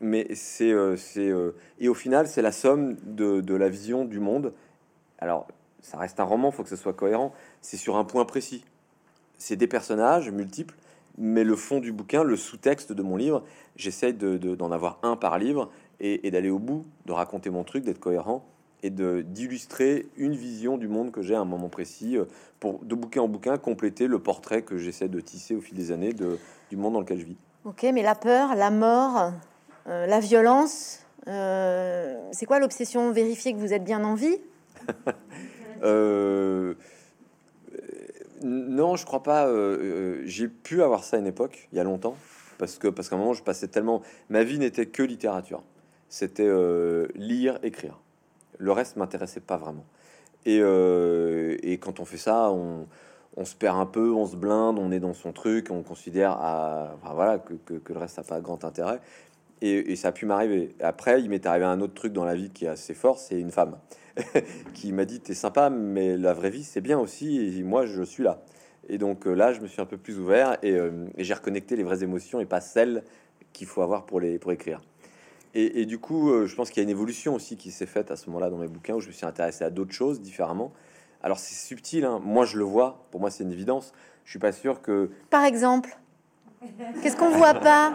[0.00, 4.18] mais c'est euh, euh, et au final c'est la somme de, de, la vision du
[4.18, 4.52] monde.
[5.18, 5.46] Alors
[5.82, 7.32] ça reste un roman, faut que ce soit cohérent.
[7.60, 8.64] C'est sur un point précis.
[9.38, 10.74] C'est des personnages multiples,
[11.18, 13.42] mais le fond du bouquin, le sous-texte de mon livre,
[13.76, 17.50] j'essaye d'en de, d'en avoir un par livre et, et d'aller au bout, de raconter
[17.50, 18.44] mon truc, d'être cohérent
[18.82, 22.24] et de d'illustrer une vision du monde que j'ai à un moment précis euh,
[22.58, 25.92] pour de bouquin en bouquin compléter le portrait que j'essaie de tisser au fil des
[25.92, 26.38] années de,
[26.70, 27.36] du monde dans lequel je vis.
[27.64, 29.32] Ok, mais la peur, la mort,
[29.86, 34.38] euh, la violence, euh, c'est quoi l'obsession Vérifier que vous êtes bien en vie?
[35.82, 36.74] euh,
[38.42, 39.48] Non, je crois pas.
[40.24, 42.16] J'ai pu avoir ça à une époque, il y a longtemps,
[42.58, 44.02] parce que parce qu'à un moment, je passais tellement.
[44.28, 45.62] Ma vie n'était que littérature.
[46.08, 46.50] C'était
[47.14, 47.98] lire, écrire.
[48.58, 49.84] Le reste m'intéressait pas vraiment.
[50.46, 52.86] Et, et, quand on fait ça, on,
[53.36, 56.32] on, se perd un peu, on se blinde, on est dans son truc, on considère
[56.32, 59.00] à, voilà, que, le reste n'a pas grand intérêt.
[59.62, 60.74] Et, ça a pu m'arriver.
[60.80, 63.38] Après, il m'est arrivé un autre truc dans la vie qui est assez fort, c'est
[63.38, 63.76] une femme
[64.74, 68.02] qui m'a dit T'es sympa, mais la vraie vie, c'est bien aussi, et moi, je
[68.02, 68.42] suis là.
[68.90, 71.76] Et donc euh, là, je me suis un peu plus ouvert euh, et, j'ai reconnecté
[71.76, 73.04] les vraies émotions et pas celles
[73.52, 74.80] qu'il faut avoir pour, les, pour écrire.
[75.52, 78.12] Et, du coup, euh, je pense qu'il y a une évolution aussi qui s'est faite
[78.12, 80.72] à ce moment-là dans mes bouquins où je me suis intéressé à d'autres choses différemment.
[81.24, 82.20] Alors c'est subtil, hein.
[82.22, 83.92] moi je le vois, pour moi c'est une évidence.
[84.24, 85.10] Je suis pas sûr que.
[85.28, 85.98] Par exemple,
[87.02, 87.94] qu'est-ce qu'on voit pas?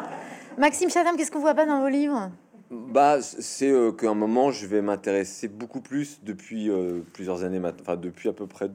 [0.58, 2.30] Maxime Chatham, qu'est-ce qu'on voit pas dans vos livres?
[2.71, 7.62] Bah, c'est euh, qu'à un moment, je vais m'intéresser beaucoup plus depuis euh, plusieurs années,
[7.82, 8.69] enfin depuis à peu près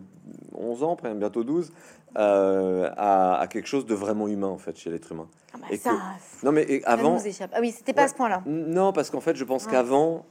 [0.54, 1.72] 11 ans, bientôt 12,
[2.16, 5.28] euh, à, quelque chose de vraiment humain en fait chez l'être humain.
[5.52, 5.98] Ah bah et ça,
[6.44, 7.18] non mais avant,
[7.52, 8.42] ah oui, c'était pas à ce point-là.
[8.46, 10.24] Non, parce qu'en fait, je pense qu'avant,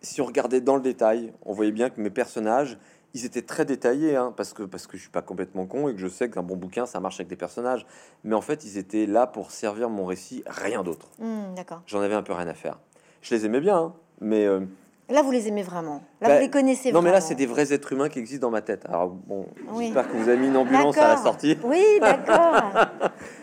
[0.00, 2.78] si on regardait dans le détail, on voyait bien que mes personnages,
[3.14, 5.92] ils étaient très détaillés, hein, parce que parce que je suis pas complètement con et
[5.92, 7.84] que je sais qu'un bon bouquin, ça marche avec des personnages.
[8.24, 11.08] Mais en fait, ils étaient là pour servir mon récit, rien d'autre.
[11.18, 11.82] Hmm, d'accord.
[11.86, 12.78] J'en avais un peu rien à faire.
[13.22, 14.60] Je les aimais bien, hein, mais euh,
[15.08, 16.02] là, vous les aimez vraiment.
[16.20, 16.92] Là, vous bah, les connaissez.
[16.92, 18.84] Non, mais là, c'est des vrais êtres humains qui existent dans ma tête.
[18.88, 19.46] Alors bon,
[19.78, 21.56] j'espère que vous avez mis une ambulance à la sortie.
[21.62, 22.72] Oui, d'accord.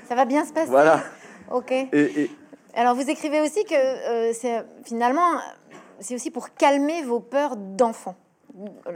[0.08, 0.70] ça va bien se passer.
[0.70, 1.02] Voilà.
[1.52, 1.72] Ok.
[1.72, 2.30] Et,
[2.76, 5.40] alors, vous écrivez aussi que euh, c'est finalement,
[6.00, 8.16] c'est aussi pour calmer vos peurs d'enfant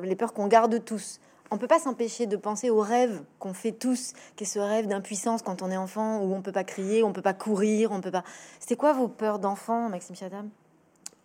[0.01, 1.19] les peurs qu'on garde tous.
[1.51, 4.87] on peut pas s'empêcher de penser au rêve qu'on fait tous, qui est ce rêve
[4.87, 8.01] d'impuissance quand on est enfant, où on peut pas crier, on peut pas courir, on
[8.01, 8.23] peut pas.
[8.59, 10.49] C'était quoi vos peurs d'enfant, Maxime Chatham?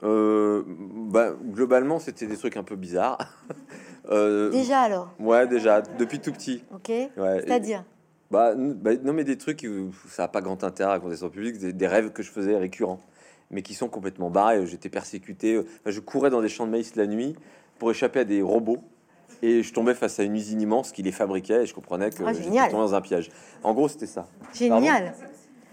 [0.05, 3.19] Euh, bah, globalement, c'était des trucs un peu bizarres.
[4.11, 6.65] Euh, Déjà alors, Ouais, déjà, depuis tout petit.
[6.75, 6.89] ok.
[6.89, 7.11] Ouais,
[7.45, 7.85] C'est-à-dire,
[8.31, 11.27] bah, bah, non, mais des trucs où ça n'a pas grand intérêt à raconter ça
[11.27, 13.01] en public, des, des rêves que je faisais récurrents,
[13.51, 14.65] mais qui sont complètement barrés.
[14.67, 15.59] J'étais persécuté.
[15.59, 17.37] Enfin, je courais dans des champs de maïs la nuit
[17.79, 18.79] pour échapper à des robots.
[19.43, 22.23] Et je tombais face à une usine immense qui les fabriquait et je comprenais que
[22.25, 23.31] Ah, j'étais tombé dans un piège.
[23.63, 24.27] En gros, c'était ça.
[24.55, 25.13] génial,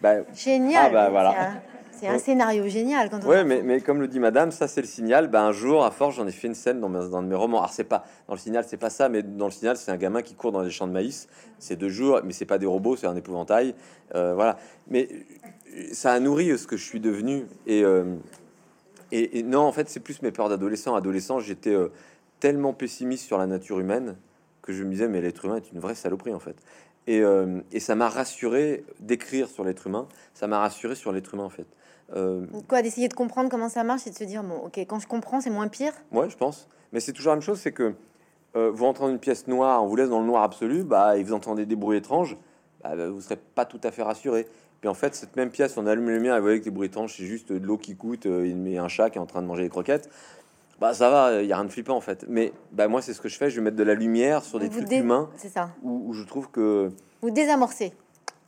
[0.02, 0.88] Bah, génial.
[0.88, 1.54] Ah bah, voilà.
[1.99, 3.27] C'est un- scénario génial quand on.
[3.27, 5.27] Ouais, mais, mais comme le dit Madame, ça c'est le signal.
[5.29, 7.60] Ben, un jour, à force, j'en ai fait une scène dans, mes- dans mes romans.
[7.60, 9.97] Alors c'est pas dans le signal, c'est pas ça, mais dans le signal, c'est un
[9.97, 11.27] gamin qui court dans les champs de maïs.
[11.60, 13.75] C'est deux jours, mais c'est pas des robots, c'est un épouvantail.
[14.15, 14.58] Euh, voilà.
[14.89, 15.08] Mais
[15.91, 17.45] ça a nourri euh, ce que je suis devenu.
[17.67, 18.15] Et, euh,
[19.12, 20.95] et, et non, en fait, c'est plus mes peurs d'adolescent.
[20.95, 21.89] Adolescent, j'étais euh,
[22.39, 24.15] tellement pessimiste sur la nature humaine
[24.62, 26.55] que je me disais, mais l'être humain est une vraie saloperie en fait.
[27.08, 27.21] Et,
[27.71, 30.08] et ça m'a rassuré d'écrire sur l'être humain.
[30.34, 31.67] Ça m'a rassuré sur l'être humain en fait.
[32.15, 35.00] Euh, Quoi, d'essayer de comprendre comment ça marche et de se dire, bon, ok, quand
[35.00, 35.94] je comprends, c'est moins pire.
[36.12, 36.68] Ouais, je pense.
[36.94, 37.94] Mais c'est toujours la même chose, c'est que
[38.56, 41.18] euh, vous rentrez dans une pièce noire, on vous laisse dans le noir absolu, bah,
[41.18, 42.38] et vous entendez des bruits étranges,
[42.84, 44.48] bah, bah, vous serez pas tout à fait rassuré.
[44.82, 46.72] Puis en fait, cette même pièce, on allume les lumières et vous voyez que les
[46.72, 49.22] bruits étranges, c'est juste de l'eau qui coûte, euh, il met un chat qui est
[49.22, 50.10] en train de manger des croquettes.
[50.80, 52.26] Bah ça va, il y a rien de flippant en fait.
[52.28, 54.60] Mais bah moi, c'est ce que je fais, je vais mettre de la lumière sur
[54.60, 55.70] des Vous trucs dé- humains C'est ça.
[55.82, 56.91] où, où je trouve que
[57.22, 57.94] Vous désamorcez.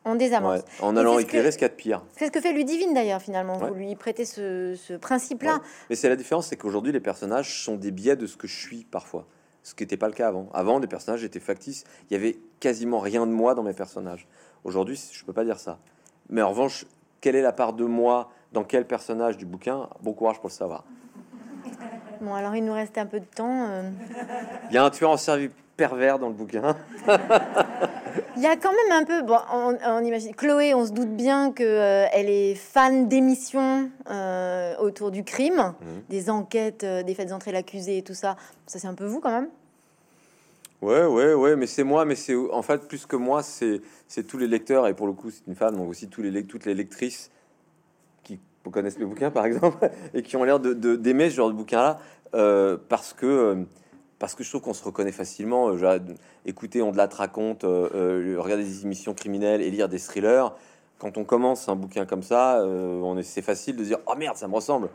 [0.09, 0.59] On désamorce.
[0.59, 2.01] ouais, en allant éclairer ce qu'il y a de pire.
[2.17, 3.57] C'est ce que fait Ludivine d'ailleurs, finalement.
[3.59, 3.67] Ouais.
[3.69, 5.55] Vous lui prêtez ce, ce principe-là.
[5.55, 5.59] Ouais.
[5.89, 8.55] Mais c'est la différence, c'est qu'aujourd'hui, les personnages sont des biais de ce que je
[8.55, 9.25] suis parfois.
[9.63, 10.47] Ce qui n'était pas le cas avant.
[10.53, 11.83] Avant, les personnages étaient factices.
[12.09, 14.25] Il y avait quasiment rien de moi dans mes personnages.
[14.63, 15.77] Aujourd'hui, je peux pas dire ça.
[16.29, 16.85] Mais en revanche,
[17.19, 19.89] quelle est la part de moi dans quel personnage du bouquin?
[20.01, 20.83] Bon courage pour le savoir.
[22.19, 23.67] Bon, alors il nous reste un peu de temps.
[23.69, 23.91] euh.
[24.71, 26.75] Il y a un tueur en série pervers dans le bouquin.
[28.37, 29.23] Il y a quand même un peu.
[29.23, 30.33] Bon, on, on imagine.
[30.35, 35.73] Chloé, on se doute bien que euh, elle est fan d'émissions euh, autour du crime,
[35.81, 36.01] Mhm.
[36.09, 38.37] des enquêtes, euh, des faits d'entrée l'accusé et tout ça.
[38.67, 39.49] Ça, c'est un peu vous quand même?
[40.83, 43.81] Ouais, ouais, ouais, mais c'est moi, mais c'est en fait plus que moi, c'est
[44.27, 46.65] tous les lecteurs et pour le coup c'est une femme, donc aussi tous les toutes
[46.65, 47.31] les lectrices
[48.23, 48.39] qui
[48.71, 51.55] connaissent le bouquin par exemple et qui ont l'air de de- d'aimer ce genre de
[51.55, 53.55] bouquin là parce que euh,
[54.19, 55.69] parce que je trouve qu'on se reconnaît facilement.
[55.69, 56.13] Euh, j'ai-
[56.45, 59.99] écouter on de la te raconte, euh, euh, regarder des émissions criminelles et lire des
[59.99, 60.53] thrillers.
[60.99, 64.15] Quand on commence un bouquin comme ça, euh, on est c'est facile de dire oh
[64.17, 64.89] merde ça me ressemble.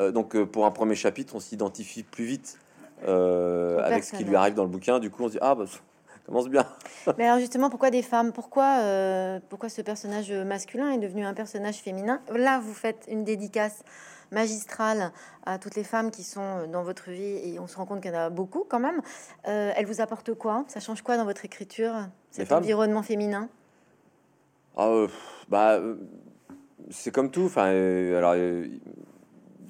[0.00, 2.58] Euh, donc pour un premier chapitre, on s'identifie plus vite
[3.06, 4.98] avec ce qui lui arrive dans le bouquin.
[4.98, 5.78] Du coup, on se dit ah bah ça
[6.26, 6.66] commence bien.
[7.18, 8.32] Mais alors justement, pourquoi des femmes?
[8.32, 12.20] Pourquoi, euh, pourquoi ce personnage masculin est devenu un personnage féminin?
[12.34, 13.82] Là, vous faites une dédicace
[14.34, 15.12] magistrale
[15.46, 18.12] à toutes les femmes qui sont dans votre vie et on se rend compte qu'il
[18.12, 19.00] y en a beaucoup quand même.
[19.48, 20.64] Euh, elle vous apporte quoi?
[20.68, 21.94] Ça change quoi dans votre écriture
[22.30, 22.58] Cet femmes?
[22.58, 23.48] environnement féminin?
[24.76, 25.08] Ah, euh,
[25.48, 25.94] bah, euh,
[26.90, 27.44] c'est comme tout.
[27.44, 28.66] Enfin, euh, alors, euh,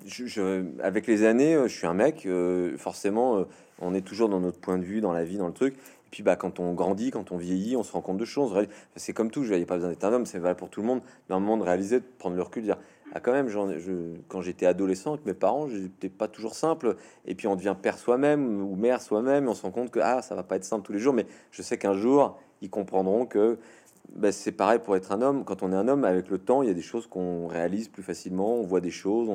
[0.06, 2.24] je, je- avec les années, euh, je suis un mec.
[2.26, 3.44] euh, forcément, euh,
[3.80, 5.74] on est toujours dans notre point de vue, dans la vie, dans le truc.
[5.74, 8.54] Et puis, bah, quand on grandit, quand on vieillit, on se rend compte de choses.
[8.96, 9.42] C'est comme tout.
[9.44, 10.26] Il n'y a pas besoin d'être un homme.
[10.26, 11.02] C'est vrai pour tout le monde.
[11.28, 12.78] Dans un moment de réaliser, de prendre le recul, de dire.
[13.16, 16.96] Ah, quand même, je, quand j'étais adolescent avec mes parents, j'étais pas toujours simple.
[17.26, 19.48] Et puis on devient père soi-même ou mère soi-même.
[19.48, 21.14] On se rend compte que ah, ça va pas être simple tous les jours.
[21.14, 23.56] Mais je sais qu'un jour, ils comprendront que
[24.12, 25.44] ben, c'est pareil pour être un homme.
[25.44, 27.86] Quand on est un homme, avec le temps, il y a des choses qu'on réalise
[27.86, 29.30] plus facilement, on voit des choses.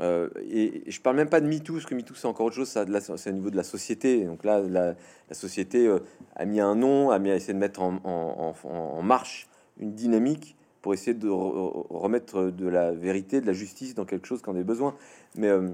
[0.00, 2.68] euh, et, je parle même pas de MeToo, parce que MeToo, c'est encore autre chose,
[2.68, 2.86] ça,
[3.16, 4.24] c'est au niveau de la société.
[4.24, 4.94] Donc là, la,
[5.32, 5.98] société euh,
[6.36, 10.92] a mis un nom, a mis à essayer de mettre en marche une dynamique pour
[10.92, 14.64] essayer de re- remettre de la vérité, de la justice dans quelque chose qu'on ait
[14.64, 14.94] besoin.
[15.36, 15.70] Mais euh,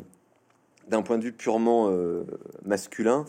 [0.88, 2.24] d'un point de vue purement euh,
[2.64, 3.24] masculin,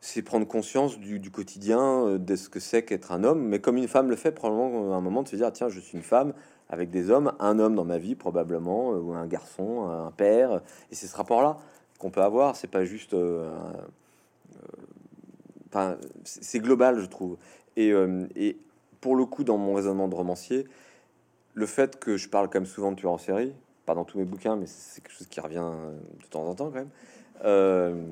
[0.00, 3.42] c'est prendre conscience du, quotidien, euh, de ce que c'est qu'être un homme.
[3.42, 5.80] Mais comme une femme le fait, probablement à un moment de se dire tiens, je
[5.80, 6.34] suis une femme
[6.68, 10.60] avec des hommes, un homme dans ma vie probablement, ou un garçon, un père.
[10.90, 11.58] Et c'est ce rapport-là
[11.98, 12.56] qu'on peut avoir.
[12.56, 13.14] C'est pas juste.
[15.68, 17.36] enfin, c'est global, je trouve.
[17.76, 17.92] Et,
[18.36, 18.56] et
[19.02, 20.66] pour le coup, dans mon raisonnement de romancier,
[21.54, 23.52] le fait que je parle quand même souvent de tueurs en série,
[23.84, 25.90] pas dans tous mes bouquins, mais c'est quelque chose qui revient euh,
[26.22, 26.88] de temps en temps quand même.
[27.44, 28.06] Euh,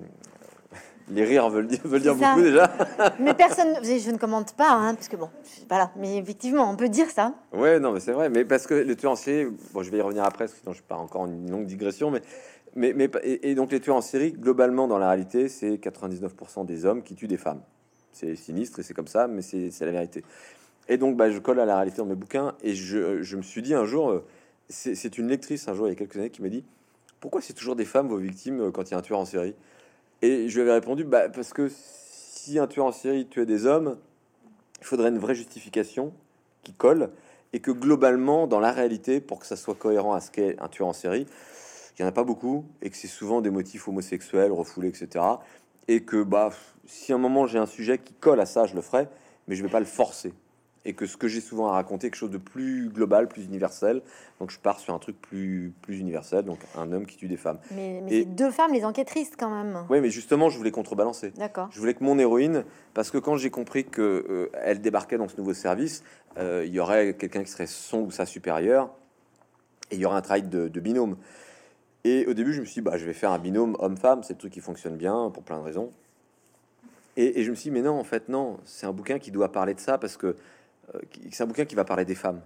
[1.09, 2.31] les rires veulent dire, veulent dire C'est ça.
[2.31, 2.73] beaucoup déjà.
[3.21, 5.31] Mais personne, je ne commente pas, hein, parce que bon,
[5.69, 5.93] voilà.
[5.97, 7.35] Mais effectivement, on peut dire ça.
[7.53, 8.29] Ouais, non, mais c'est vrai.
[8.29, 10.61] Mais parce que les tueurs en série, bon, je vais y revenir après, parce que
[10.61, 12.11] sinon je pars encore en une longue digression.
[12.11, 12.23] Mais,
[12.75, 16.67] mais, mais et, et donc les tueurs en série, globalement, dans la réalité, c'est 99%
[16.67, 17.63] des hommes qui tuent des femmes.
[18.13, 20.25] C'est sinistre et c'est comme ça, mais c'est la vérité.
[20.91, 22.57] Et donc, bah, je colle à la réalité dans mes bouquins.
[22.63, 24.27] Et je, me suis dit un jour, euh,
[24.69, 26.65] c'est une lectrice un jour, il y a quelques années, qui m'a dit
[27.21, 29.25] Pourquoi c'est toujours des femmes vos victimes euh, quand il y a un tueur en
[29.25, 29.55] série?
[30.21, 33.67] Et je lui avais répondu bah, Parce que si un tueur en série tuait des
[33.67, 33.99] hommes,
[34.81, 36.13] il faudrait une vraie justification
[36.65, 37.11] qui colle
[37.53, 40.67] et que globalement, dans la réalité, pour que ça soit cohérent à ce qu'est un
[40.67, 41.27] tueur en série,
[41.99, 45.25] il n'y en a pas beaucoup et que c'est souvent des motifs homosexuels, refoulés, etc.
[45.87, 46.51] Et que bah,
[46.85, 49.07] si à un moment j'ai un sujet qui colle à ça, je le ferai,
[49.47, 50.33] mais je vais pas le forcer
[50.85, 54.03] et que ce que j'ai souvent à raconter quelque chose de plus global, plus universel.
[54.39, 57.37] Donc je pars sur un truc plus plus universel, donc un homme qui tue des
[57.37, 57.59] femmes.
[57.73, 59.85] Mais, mais deux femmes, les enquêtrices quand même.
[59.91, 61.33] Oui, mais justement, je voulais contrebalancer.
[61.33, 61.69] D'accord.
[61.71, 62.65] Je voulais que mon héroïne,
[62.95, 66.03] parce que quand j'ai compris que euh, elle débarquait dans ce nouveau service,
[66.39, 68.91] euh, il y aurait quelqu'un qui serait son ou sa supérieure,
[69.91, 71.17] et il y aurait un travail de, de binôme.
[72.05, 74.33] Et au début, je me suis dit, bah, je vais faire un binôme homme-femme, c'est
[74.33, 75.93] le truc qui fonctionne bien pour plein de raisons.
[77.17, 79.31] Et, et, je me suis dit, mais non, en fait, non, c'est un bouquin qui
[79.31, 80.37] doit parler de ça parce que
[81.31, 82.41] c'est un bouquin qui va parler des femmes.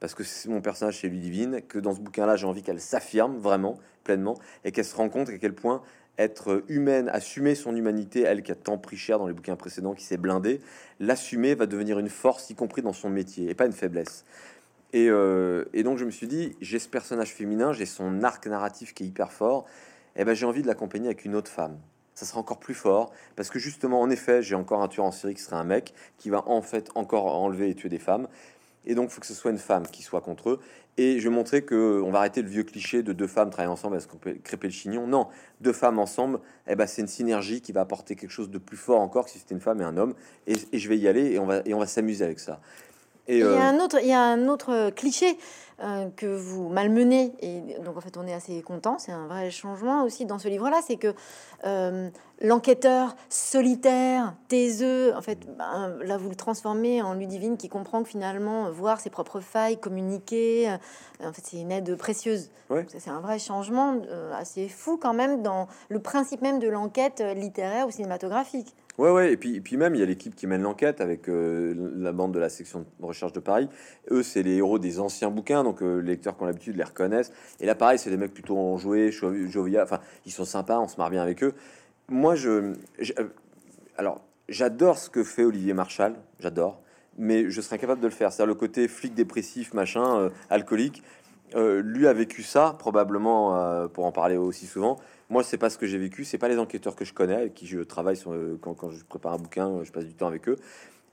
[0.00, 3.36] Parce que c'est mon personnage chez Ludivine, que dans ce bouquin-là, j'ai envie qu'elle s'affirme
[3.38, 5.82] vraiment, pleinement, et qu'elle se rend compte à quel point
[6.18, 9.94] être humaine, assumer son humanité, elle qui a tant pris cher dans les bouquins précédents,
[9.94, 10.60] qui s'est blindée,
[11.00, 14.24] l'assumer va devenir une force, y compris dans son métier, et pas une faiblesse.
[14.92, 18.46] Et, euh, et donc je me suis dit, j'ai ce personnage féminin, j'ai son arc
[18.46, 19.66] narratif qui est hyper fort,
[20.14, 21.78] et ben j'ai envie de l'accompagner avec une autre femme
[22.14, 25.12] ça sera encore plus fort parce que justement, en effet, j'ai encore un tueur en
[25.12, 28.28] série qui serait un mec qui va en fait encore enlever et tuer des femmes.
[28.86, 30.60] Et donc, il faut que ce soit une femme qui soit contre eux.
[30.96, 33.72] Et je vais montrer que on va arrêter le vieux cliché de deux femmes travaillant
[33.72, 35.06] ensemble qu'on peut crêper le chignon?
[35.06, 35.26] Non,
[35.60, 38.76] deux femmes ensemble, eh ben, c'est une synergie qui va apporter quelque chose de plus
[38.76, 40.14] fort encore que si c'était une femme et un homme.
[40.46, 42.60] Et, je vais y aller et on va, et on va s'amuser avec ça.
[43.26, 45.36] Et, il, y a euh, un autre, il y a un autre cliché
[45.80, 47.32] euh, que vous malmenez.
[47.40, 48.96] Et donc, en fait, on est assez content.
[48.98, 50.80] C'est un vrai changement aussi dans ce livre-là.
[50.86, 51.14] C'est que
[51.66, 52.10] euh,
[52.40, 58.08] l'enquêteur solitaire, taiseux, en fait, ben, là, vous le transformez en Ludivine qui comprend que
[58.08, 62.50] finalement, voir ses propres failles, communiquer, euh, en fait, c'est une aide précieuse.
[62.88, 64.00] C'est un vrai changement
[64.36, 68.74] assez fou quand même dans le principe même de l'enquête littéraire ou cinématographique.
[68.96, 71.74] Ouais, ouais, et puis, puis même, il y a l'équipe qui mène l'enquête avec euh,
[71.96, 73.68] la bande de la section de recherche de Paris.
[74.12, 76.84] Eux, c'est les héros des anciens bouquins, donc euh, les lecteurs qui ont l'habitude les
[76.84, 77.32] reconnaissent.
[77.58, 80.96] Et là, pareil, c'est des mecs plutôt enjoués, jovial, enfin, ils sont sympas, on se
[80.96, 81.54] marre bien avec eux.
[82.08, 82.50] Moi, je.
[82.50, 82.74] Euh,
[83.96, 86.80] alors, j'adore ce que fait Olivier Marchal, j'adore,
[87.18, 88.32] mais je serais incapable de le faire.
[88.32, 91.02] C'est-à-dire le côté flic dépressif, machin, alcoolique.
[91.54, 94.98] lui a vécu ça, probablement, pour en parler aussi souvent.
[95.30, 97.54] Moi, c'est pas ce que j'ai vécu, c'est pas les enquêteurs que je connais, avec
[97.54, 100.26] qui je travaille sur, euh, quand, quand, je prépare un bouquin, je passe du temps
[100.26, 100.56] avec eux.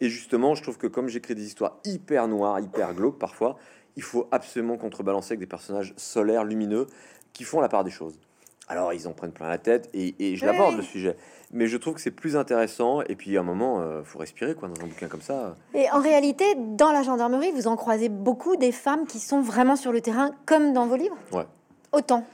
[0.01, 3.57] Et justement, je trouve que comme j'écris des histoires hyper noires, hyper glauques parfois,
[3.95, 6.87] il faut absolument contrebalancer avec des personnages solaires, lumineux,
[7.33, 8.19] qui font la part des choses.
[8.67, 11.17] Alors, ils en prennent plein la tête et, et je l'aborde le sujet.
[11.51, 13.01] Mais je trouve que c'est plus intéressant.
[13.01, 15.55] Et puis, à un moment, il euh, faut respirer quoi, dans un bouquin comme ça.
[15.73, 19.75] Et en réalité, dans la gendarmerie, vous en croisez beaucoup des femmes qui sont vraiment
[19.75, 21.17] sur le terrain, comme dans vos livres?
[21.33, 21.45] Ouais.
[21.91, 22.25] Autant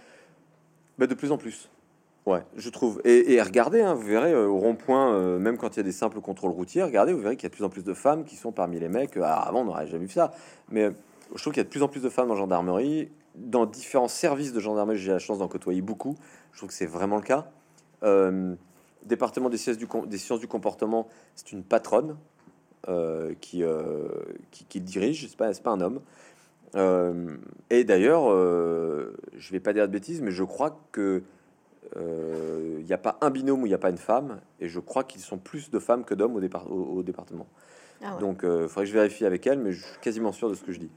[0.97, 1.69] bah, de plus en plus.
[2.27, 3.01] Ouais, je trouve.
[3.05, 5.93] Et, regardez, hein, vous verrez euh, au rond-point, euh, même quand il y a des
[5.93, 8.25] simples contrôles routiers, regardez, vous verrez qu'il y a de plus en plus de femmes
[8.25, 9.15] qui sont parmi les mecs.
[9.15, 10.33] Ah, avant, on n'aurait jamais vu ça.
[10.69, 10.91] Mais euh,
[11.33, 13.10] je trouve qu'il y a de plus en plus de femmes en gendarmerie.
[13.36, 16.15] Dans différents services de gendarmerie, j'ai la chance d'en côtoyer beaucoup.
[16.51, 17.47] Je trouve que c'est vraiment le cas.
[19.05, 22.17] département des sciences du, des sciences du comportement, c'est une patronne
[23.39, 23.63] qui,
[24.51, 26.01] qui, qui, dirige, c'est pas, pas un homme.
[26.75, 27.38] Euh,
[27.69, 31.23] et d'ailleurs, euh, je vais pas dire de bêtises, mais je crois que
[31.95, 34.67] il euh, n'y a pas un binôme où il n'y a pas une femme, et
[34.67, 37.47] je crois qu'ils sont plus de femmes que d'hommes au, départ, au, département.
[38.03, 40.56] Ah Donc, il faudrait que je vérifie avec elle, mais je suis quasiment sûr de
[40.56, 40.91] ce que je dis.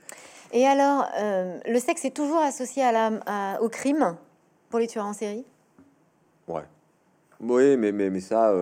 [0.52, 4.16] Et alors, le sexe est toujours associé à la, au crime
[4.68, 5.44] pour les tueurs en série?
[6.48, 6.64] Ouais.
[7.40, 8.52] Oui, mais, mais, mais ça,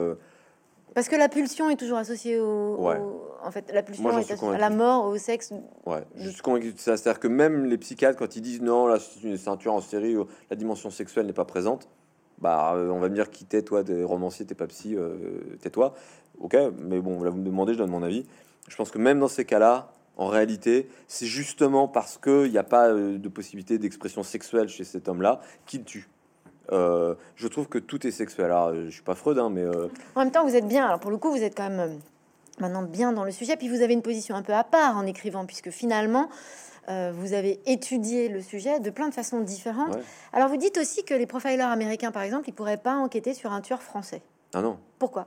[0.98, 2.84] parce que la pulsion est toujours associée au,
[3.40, 5.54] en fait, la pulsion est à la mort, au sexe.
[5.86, 6.96] Ouais, je suis convaincu de ça.
[6.96, 10.16] C'est-à-dire que même les psychiatres, quand ils disent non, là, c'est une ceinture en série,
[10.16, 11.88] où la dimension sexuelle n'est pas présente,
[12.38, 15.38] bah, euh, on va me dire qui t'es, toi, des romanciers, t'es pas psy, euh,
[15.60, 15.94] tais-toi.
[16.40, 18.26] Ok, mais bon, là, vous me demandez, je donne mon avis.
[18.66, 22.64] Je pense que même dans ces cas-là, en réalité, c'est justement parce qu'il n'y a
[22.64, 26.08] pas euh, de possibilité d'expression sexuelle chez cet homme-là qu'il tue.
[26.72, 28.46] Euh, je trouve que tout est sexuel.
[28.46, 30.84] Alors, je suis pas Freud, hein, mais euh, en même temps, vous êtes bien.
[30.86, 31.94] Alors pour le coup, vous êtes quand même euh,
[32.60, 33.56] maintenant bien dans le sujet.
[33.56, 36.28] Puis vous avez une position un peu à part en écrivant, puisque finalement,
[37.12, 39.98] vous avez étudié le sujet de plein de façons différentes.
[40.32, 43.52] Alors vous dites aussi que les profilers américains, par exemple, ils pourraient pas enquêter sur
[43.52, 44.22] un tueur français.
[44.54, 44.78] Ah non.
[44.98, 45.26] Pourquoi?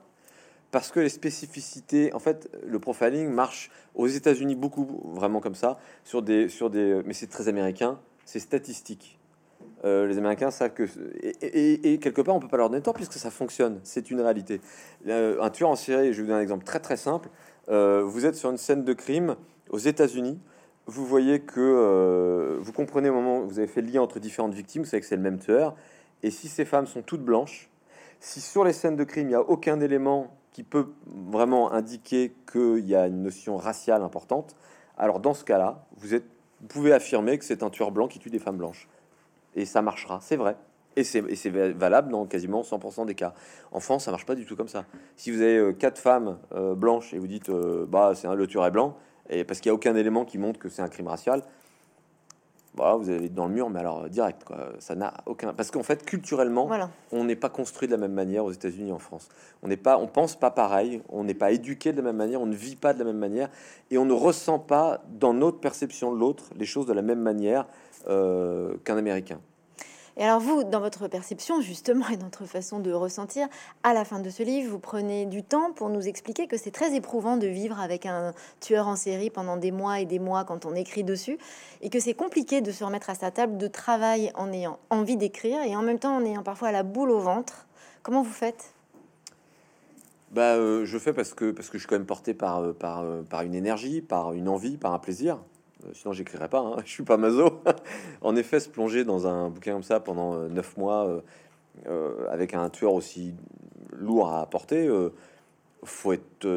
[0.71, 5.77] Parce que les spécificités, en fait, le profiling marche aux États-Unis beaucoup, vraiment comme ça,
[6.03, 9.19] sur des, sur des, mais c'est très américain, c'est statistique.
[9.83, 10.83] Euh, les Américains savent que
[11.41, 14.61] et, quelque part on peut pas leur donner tort puisque ça fonctionne, c'est une réalité.
[15.07, 17.29] un tueur en série, je vais vous donner un exemple très très simple.
[17.69, 19.35] Euh, vous êtes sur une scène de crime
[19.69, 20.39] aux États-Unis.
[20.87, 24.19] Vous voyez que euh, vous comprenez au moment où vous avez fait le lien entre
[24.19, 25.75] différentes victimes, vous savez que c'est le même tueur.
[26.23, 27.69] Et si ces femmes sont toutes blanches,
[28.19, 32.35] si sur les scènes de crime il n'y a aucun élément qui peut vraiment indiquer
[32.51, 34.55] qu'il y a une notion raciale importante,
[34.97, 36.19] alors dans ce cas-là, vous
[36.67, 38.87] pouvez affirmer que c'est un tueur blanc qui tue des femmes blanches.
[39.55, 40.55] Et ça marchera, c'est vrai.
[40.97, 43.33] Et c'est valable dans quasiment 100% des cas.
[43.71, 44.83] En France, ça marche pas du tout comme ça.
[45.15, 48.35] Si vous avez euh, quatre femmes euh, blanches et vous dites euh, bah c'est un
[48.35, 48.97] le tueur est blanc,
[49.29, 51.43] et parce qu'il n'y a aucun élément qui montre que c'est un crime racial,
[52.73, 54.69] voilà, vous allez dans le mur, mais alors direct, quoi.
[54.79, 55.53] Ça n'a aucun.
[55.53, 56.69] Parce qu'en fait, culturellement,
[57.11, 59.27] on n'est pas construit de la même manière aux États-Unis en France.
[59.61, 62.41] On n'est pas, on pense pas pareil, on n'est pas éduqué de la même manière,
[62.41, 63.49] on ne vit pas de la même manière,
[63.89, 67.19] et on ne ressent pas dans notre perception de l'autre les choses de la même
[67.19, 67.67] manière
[68.05, 69.39] qu'un Américain.
[70.17, 73.47] Et alors vous, dans votre perception justement et dans votre façon de ressentir,
[73.83, 76.71] à la fin de ce livre, vous prenez du temps pour nous expliquer que c'est
[76.71, 80.43] très éprouvant de vivre avec un tueur en série pendant des mois et des mois
[80.43, 81.37] quand on écrit dessus,
[81.81, 85.17] et que c'est compliqué de se remettre à sa table de travail en ayant envie
[85.17, 87.67] d'écrire et en même temps en ayant parfois la boule au ventre.
[88.03, 88.73] Comment vous faites?
[90.31, 92.71] Bah, euh, je fais parce que parce que je suis quand même porté par euh,
[92.71, 95.39] par, euh, par une énergie, par une envie, par un plaisir.
[95.85, 96.77] Euh, sinon j'écrirais pas, hein.
[96.85, 97.61] je suis pas mazo.
[98.21, 101.21] en effet, se plonger dans un bouquin comme ça pendant euh, neuf mois
[101.87, 103.33] euh, avec un tueur aussi
[103.93, 104.89] lourd à apporter,
[105.83, 106.47] faut être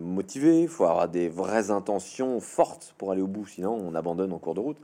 [0.00, 4.38] motivé, faut avoir des vraies intentions fortes pour aller au bout, sinon on abandonne en
[4.38, 4.78] cours de route.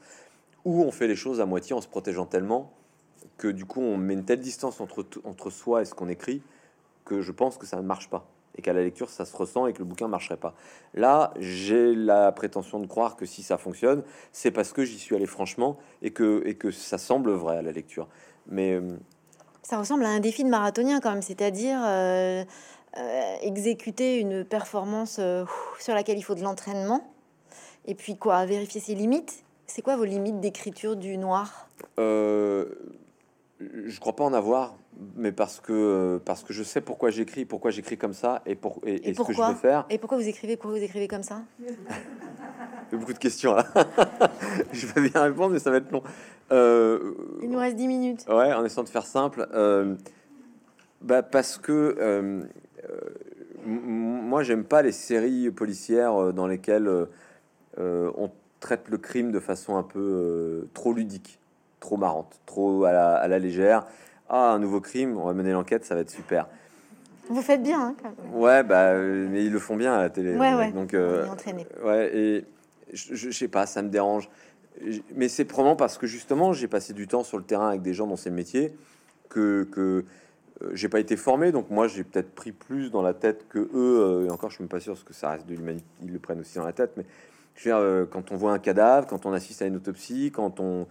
[0.65, 2.73] Ou on fait les choses à moitié en se protégeant tellement
[3.37, 6.43] que du coup on met une telle distance entre, entre soi et ce qu'on écrit
[7.05, 8.27] que je pense que ça ne marche pas
[8.59, 10.55] et qu'à la lecture ça se ressent et que le bouquin marcherait pas.
[10.95, 15.15] Là, j'ai la prétention de croire que si ça fonctionne, c'est parce que j'y suis
[15.15, 18.09] allé franchement et que, et que ça semble vrai à la lecture.
[18.49, 18.97] Mais euh,
[19.63, 22.45] ça ressemble à un défi de marathonien quand même, c'est-à-dire euh,
[22.97, 25.21] euh, exécuter une performance
[25.79, 27.13] sur laquelle il faut de l'entraînement
[27.87, 29.45] et puis quoi, vérifier ses limites.
[29.67, 31.69] C'est quoi vos limites d'écriture du noir?
[31.99, 32.67] Je
[34.01, 34.75] crois pas en avoir
[35.17, 38.81] mais parce que parce que je sais pourquoi j'écris, pourquoi j'écris comme ça et pour
[38.85, 39.87] et, ce que je veux faire.
[39.91, 41.43] Et pourquoi vous écrivez Pourquoi vous écrivez comme ça?
[42.93, 43.67] Beaucoup de questions là.
[44.73, 46.03] je vais bien répondre, mais ça va être long.
[46.51, 48.25] Euh, Il nous reste 10 minutes.
[48.29, 49.47] Ouais, en essayant de faire simple.
[49.53, 49.95] Euh,
[51.01, 52.43] bah parce que euh,
[53.65, 56.91] moi, j'aime pas les séries policières dans lesquelles
[57.77, 61.39] on traite le crime de façon un peu trop ludique,
[61.79, 63.87] trop marrante, trop à la, à la légère
[64.29, 66.47] ah, un nouveau crime, on va mener l'enquête, ça va être super.
[67.29, 67.81] Vous faites bien.
[67.81, 70.37] Hein, ouais, bah, mais ils le font bien à la télé.
[70.37, 70.73] Ouais, ouais.
[70.73, 71.27] Donc, euh,
[71.85, 72.45] ouais, et
[72.93, 74.29] je, je, sais pas, ça me dérange.
[75.15, 77.95] Mais c'est probablement parce que justement, j'ai passé du temps sur le terrain avec des
[77.95, 78.73] gens dans ces métiers
[79.29, 80.05] que, que
[80.63, 81.53] euh, j'ai pas été formé.
[81.53, 83.71] Donc moi, j'ai peut-être pris plus dans la tête que eux.
[83.75, 85.87] Euh, et encore, je suis même pas sûr ce que ça reste de l'humanité.
[86.03, 86.93] Ils le prennent aussi dans la tête.
[86.97, 87.05] Mais
[87.57, 90.61] je veux dire, quand on voit un cadavre, quand on assiste à une autopsie, quand
[90.61, 90.85] on euh,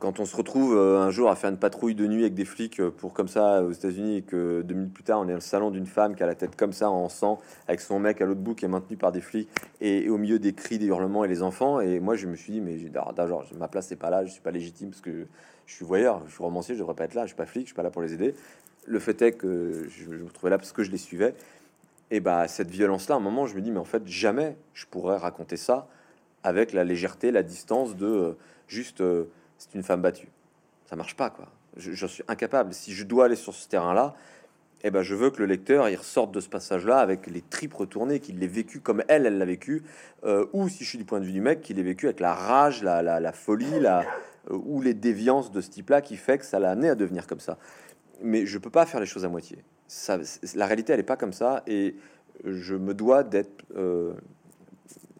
[0.00, 2.44] quand on se retrouve euh, un jour à faire une patrouille de nuit avec des
[2.44, 5.28] flics euh, pour comme ça aux États-Unis et que deux minutes plus tard on est
[5.28, 7.98] dans le salon d'une femme qui a la tête comme ça en sang avec son
[7.98, 9.48] mec à l'autre bout qui est maintenu par des flics
[9.80, 12.54] et, au milieu des cris, des hurlements et les enfants et moi je me suis
[12.54, 13.14] dit mais genre
[13.58, 15.26] ma place c'est pas là, je suis pas légitime parce que
[15.66, 17.62] je suis voyeur, je suis romancier, je devrais pas être là, je suis pas flic,
[17.62, 18.34] je suis pas là pour les aider.
[18.86, 21.34] Le fait est que je, me trouvais là parce que je les suivais
[22.10, 24.56] et bah cette violence là, à un moment je me dis mais en fait jamais
[24.74, 25.86] je pourrais raconter ça
[26.42, 29.02] avec la légèreté, la distance de juste
[29.60, 30.28] c'est une femme battue.
[30.86, 31.46] Ça marche pas, quoi.
[31.76, 32.74] Je, suis incapable.
[32.74, 34.14] Si je dois aller sur ce terrain-là,
[34.82, 37.74] eh ben, je veux que le lecteur il ressorte de ce passage-là avec les tripes
[37.74, 39.82] retournées, qu'il l'ait vécu comme elle, elle l'a vécu,
[40.24, 42.18] euh, ou si je suis du point de vue du mec, qu'il l'ait vécu avec
[42.18, 44.00] la rage, la, la, folie, la,
[44.50, 47.26] euh, ou les déviances de ce type-là qui fait que ça l'a amené à devenir
[47.26, 47.58] comme ça.
[48.22, 49.58] Mais je peux pas faire les choses à moitié.
[49.86, 50.18] Ça,
[50.54, 51.94] la réalité, elle est pas comme ça, et
[52.44, 54.14] je me dois d'être euh,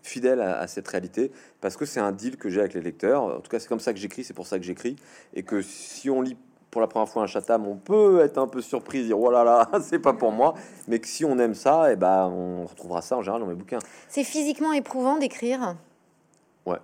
[0.02, 1.30] fidèle à, cette réalité
[1.60, 3.22] parce que c'est un deal que j'ai avec les lecteurs.
[3.22, 4.96] En tout cas, c'est comme ça que j'écris, c'est pour ça que j'écris.
[5.34, 6.36] Et que si on lit
[6.70, 9.44] pour la première fois un Chatham, on peut être un peu surpris, dire oh là
[9.44, 10.54] là, c'est pas pour moi.
[10.88, 13.48] Mais que si on aime ça, et eh ben on retrouvera ça en général dans
[13.48, 13.80] mes bouquins.
[14.08, 15.76] C'est physiquement éprouvant d'écrire.
[16.66, 16.78] Ouais.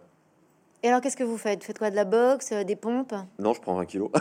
[0.83, 1.61] Et alors, qu'est-ce que vous faites?
[1.61, 1.91] Vous faites quoi?
[1.91, 3.15] De la boxe, euh, des pompes?
[3.39, 4.11] Non, je prends 20 kilos.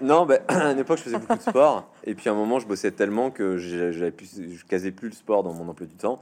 [0.00, 1.88] Non, ben, à une époque, je faisais beaucoup de sport.
[2.04, 5.14] Et puis à un moment, je bossais tellement que j'avais plus, je casais plus le
[5.14, 6.20] sport dans mon emploi du temps.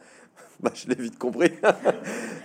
[0.61, 1.53] bah, je l'ai vite compris.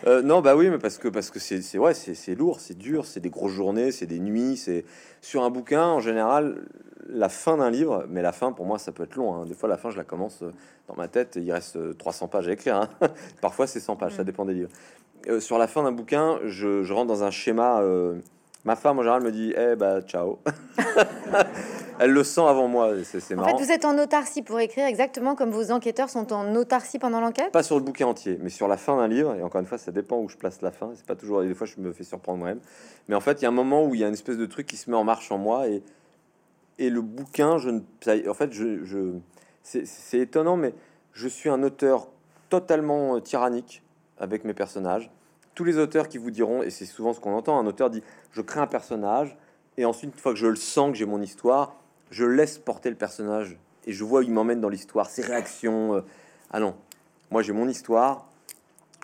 [0.06, 3.06] Euh, non, bah oui, mais parce que parce que c'est ouais, c'est lourd, c'est dur,
[3.06, 4.84] c'est des grosses journées, c'est des nuits, c'est
[5.22, 6.66] sur un bouquin en général.
[7.08, 9.34] La fin d'un livre, mais la fin pour moi ça peut être long.
[9.34, 9.46] Hein.
[9.46, 10.52] Des fois la fin je la commence euh,
[10.90, 12.76] dans ma tête, il reste 300 pages à écrire.
[12.76, 12.90] Hein.
[13.42, 14.72] Parfois c'est 100 pages, ça dépend des livres.
[15.30, 17.82] Euh, sur la fin d'un bouquin, je, je, rentre dans un schéma
[18.66, 20.40] Ma femme, en général, me dit Eh bah, ciao.
[22.00, 23.50] Elle le sent avant moi, c'est marrant.
[23.54, 26.98] En fait, vous êtes en autarcie pour écrire exactement comme vos enquêteurs sont en autarcie
[26.98, 27.52] pendant l'enquête?
[27.52, 29.36] Pas sur le bouquin entier, mais sur la fin d'un livre.
[29.36, 30.92] Et encore une fois, ça dépend où je place la fin.
[30.96, 31.44] C'est pas toujours.
[31.44, 32.62] Des fois, je me fais surprendre moi-même.
[33.08, 34.46] Mais en fait, il y a un moment où il y a une espèce de
[34.46, 35.84] truc qui se met en marche en moi et
[36.80, 37.82] Et le bouquin, je ne,
[38.30, 39.14] en fait, je, je
[39.64, 40.74] c'est étonnant, mais
[41.14, 42.08] je suis un auteur
[42.50, 43.82] totalement euh, tyrannique
[44.20, 45.10] avec mes personnages.
[45.56, 48.04] Tous les auteurs qui vous diront, et c'est souvent ce qu'on entend, un auteur dit
[48.32, 49.38] je crée un personnage,
[49.78, 51.76] et ensuite, une fois que je le sens, que j'ai mon histoire,
[52.10, 55.96] je laisse porter le personnage, et je vois où il m'emmène dans l'histoire, ses réactions.
[55.96, 56.02] Euh.
[56.52, 56.76] Ah non,
[57.32, 58.28] moi j'ai mon histoire,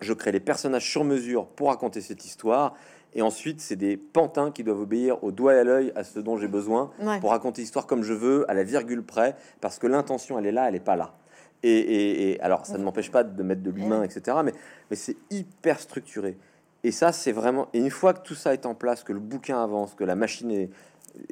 [0.00, 2.74] je crée les personnages sur mesure pour raconter cette histoire,
[3.14, 6.20] et ensuite, c'est des pantins qui doivent obéir au doigt et à l'œil à ce
[6.20, 6.90] dont j'ai besoin
[7.20, 10.52] pour raconter l'histoire comme je veux, à la virgule près, parce que l'intention, elle est
[10.52, 11.14] là, elle n'est pas là.
[11.62, 14.38] Et, alors, ça ne m'empêche pas de mettre de l'humain, etc.
[14.44, 14.54] Mais,
[14.90, 16.36] mais c'est hyper structuré.
[16.82, 17.68] Et ça, c'est vraiment.
[17.72, 20.16] Et une fois que tout ça est en place, que le bouquin avance, que la
[20.16, 20.70] machine est,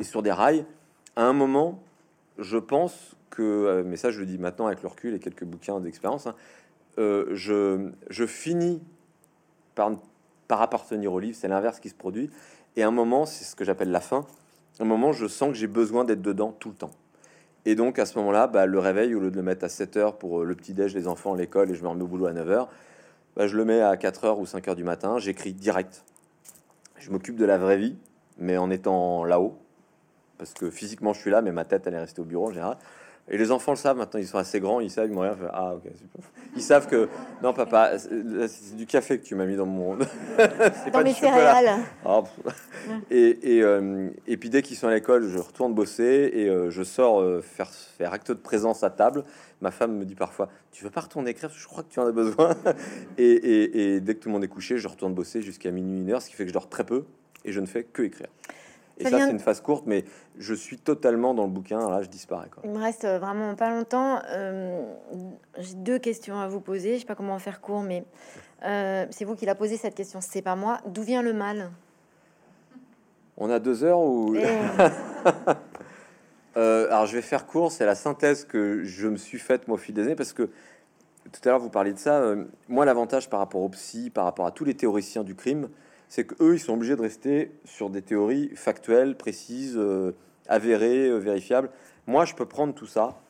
[0.03, 0.65] sur des rails,
[1.17, 1.83] à un moment,
[2.39, 3.43] je pense que.
[3.43, 6.27] Euh, mais ça, je le dis maintenant avec le recul et quelques bouquins d'expérience.
[6.27, 6.35] Hein,
[6.99, 8.83] euh, je, finis
[9.75, 9.93] par,
[10.49, 11.37] par appartenir au livre.
[11.39, 12.31] C'est l'inverse qui se produit.
[12.77, 14.27] Et à un moment, c'est ce que j'appelle la fin.
[14.79, 16.91] À un moment, je sens que j'ai besoin d'être dedans tout le temps.
[17.65, 19.97] Et donc à ce moment-là, bah, le réveil, au lieu de le mettre à 7
[19.97, 22.33] heures pour euh, le petit-déj, les enfants, l'école, et je me remets au boulot à
[22.33, 22.69] 9 heures,
[23.37, 26.05] bah, je le mets à 4 heures ou 5 heures du matin, j'écris direct.
[26.97, 27.97] Je m'occupe de la vraie vie,
[28.39, 29.57] mais en étant là-haut,
[30.39, 32.53] parce que physiquement je suis là, mais ma tête elle est restée au bureau en
[32.53, 32.77] général.
[33.31, 35.35] Et les enfants le savent maintenant, ils sont assez grands, ils savent, ils m'ont rien
[35.35, 35.49] fait.
[35.53, 36.31] Ah, ok, super.
[36.57, 37.09] Ils savent que
[37.43, 39.99] non, papa, c'est du café que tu m'as mis dans mon.
[40.85, 41.79] c'est pas mes céréales.
[42.07, 42.25] Oh,
[43.11, 46.71] et, et, euh, et, puis dès qu'ils sont à l'école, je retourne bosser et euh,
[46.71, 49.25] je sors euh, faire, faire acte de présence à table.
[49.61, 52.07] Ma femme me dit parfois Tu veux pas retourner écrire Je crois que tu en
[52.07, 52.57] as besoin?
[53.19, 56.11] et, et, dès que tout le monde est couché, je retourne bosser jusqu'à minuit, une
[56.11, 57.05] heure, ce qui fait que je dors très peu
[57.45, 58.29] et je ne fais que écrire.
[58.99, 60.05] Et ça, c'est une phase courte, mais
[60.39, 61.89] je suis totalement dans le bouquin.
[61.89, 62.49] Là, je disparais.
[62.65, 64.21] Il me reste euh, vraiment pas longtemps.
[64.29, 64.83] Euh,
[65.59, 66.95] j'ai deux questions à vous poser.
[66.95, 68.05] Je sais pas comment en faire court, mais
[68.65, 70.21] euh, c'est vous qui l'a posé cette question.
[70.21, 70.81] C'est pas moi.
[70.87, 71.71] D'où vient le mal?
[73.37, 74.35] On a deux heures ou
[76.57, 77.71] Alors, je vais faire court.
[77.71, 80.51] C'est la synthèse que je me suis faite moi au fil des années, parce que
[81.31, 82.35] tout à l'heure vous parliez de ça.
[82.69, 85.69] moi, l'avantage par rapport au psy, par rapport à tous les théoriciens du crime
[86.09, 90.13] c'est qu'eux, ils sont obligés de rester sur des théories factuelles, précises, euh,
[90.49, 91.71] avérées, euh, vérifiables.
[92.07, 93.21] Moi, je peux prendre tout ça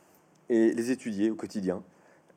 [0.49, 1.83] et les étudier au quotidien.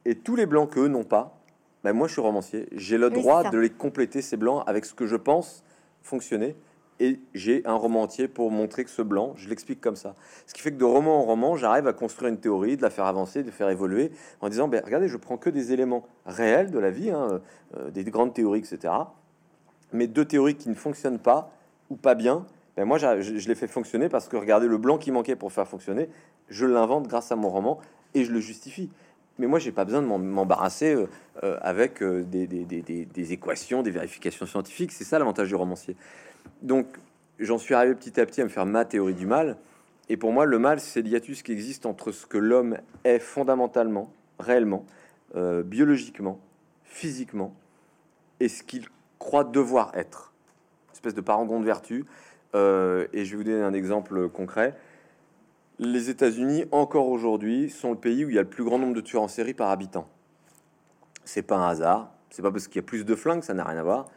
[0.05, 1.37] Et tous les blancs qu'eux n'ont pas,
[1.83, 2.67] ben moi, je suis romancier.
[2.71, 5.63] J'ai le droit de les compléter, ces blancs, avec ce que je pense
[6.01, 6.55] fonctionner.
[6.99, 10.15] Et j'ai un roman entier pour montrer que ce blanc, je l'explique comme ça.
[10.45, 12.91] Ce qui fait que de roman en roman, j'arrive à construire une théorie, de la
[12.91, 16.69] faire avancer, de faire évoluer, en disant, ben, regardez, je prends que des éléments réels
[16.69, 17.41] de la vie, hein,
[17.77, 18.91] euh, des grandes théories, etc
[19.93, 21.51] mais deux théories qui ne fonctionnent pas
[21.89, 22.45] ou pas bien,
[22.77, 25.67] ben moi je, les fais fonctionner parce que regardez le blanc qui manquait pour faire
[25.67, 26.09] fonctionner,
[26.49, 27.79] je l'invente grâce à mon roman
[28.13, 28.89] et je le justifie.
[29.39, 31.07] Mais moi j'ai pas besoin de m'embarrasser euh,
[31.43, 34.91] euh, avec euh, des, des, équations, des vérifications scientifiques.
[34.91, 35.95] C'est ça l'avantage du romancier.
[36.61, 36.87] Donc
[37.39, 39.57] j'en suis arrivé petit à petit à me faire ma théorie du mal.
[40.09, 44.11] Et pour moi, le mal, c'est l'hiatus qui existe entre ce que l'homme est fondamentalement,
[44.39, 44.85] réellement,
[45.33, 46.37] biologiquement,
[46.83, 47.55] physiquement,
[48.41, 48.89] et ce qu'il
[49.22, 50.34] croit devoir être.
[50.93, 52.05] espèce de parangon de vertu.
[52.55, 54.76] Euh, et je vais vous donner un exemple concret.
[55.80, 58.95] Les États-Unis, encore aujourd'hui, sont le pays où il y a le plus grand nombre
[58.95, 60.07] de tueurs en série par habitant.
[61.24, 62.11] C'est pas un hasard.
[62.32, 64.09] C'est pas parce qu'il y a plus de flingues, ça n'a rien à voir.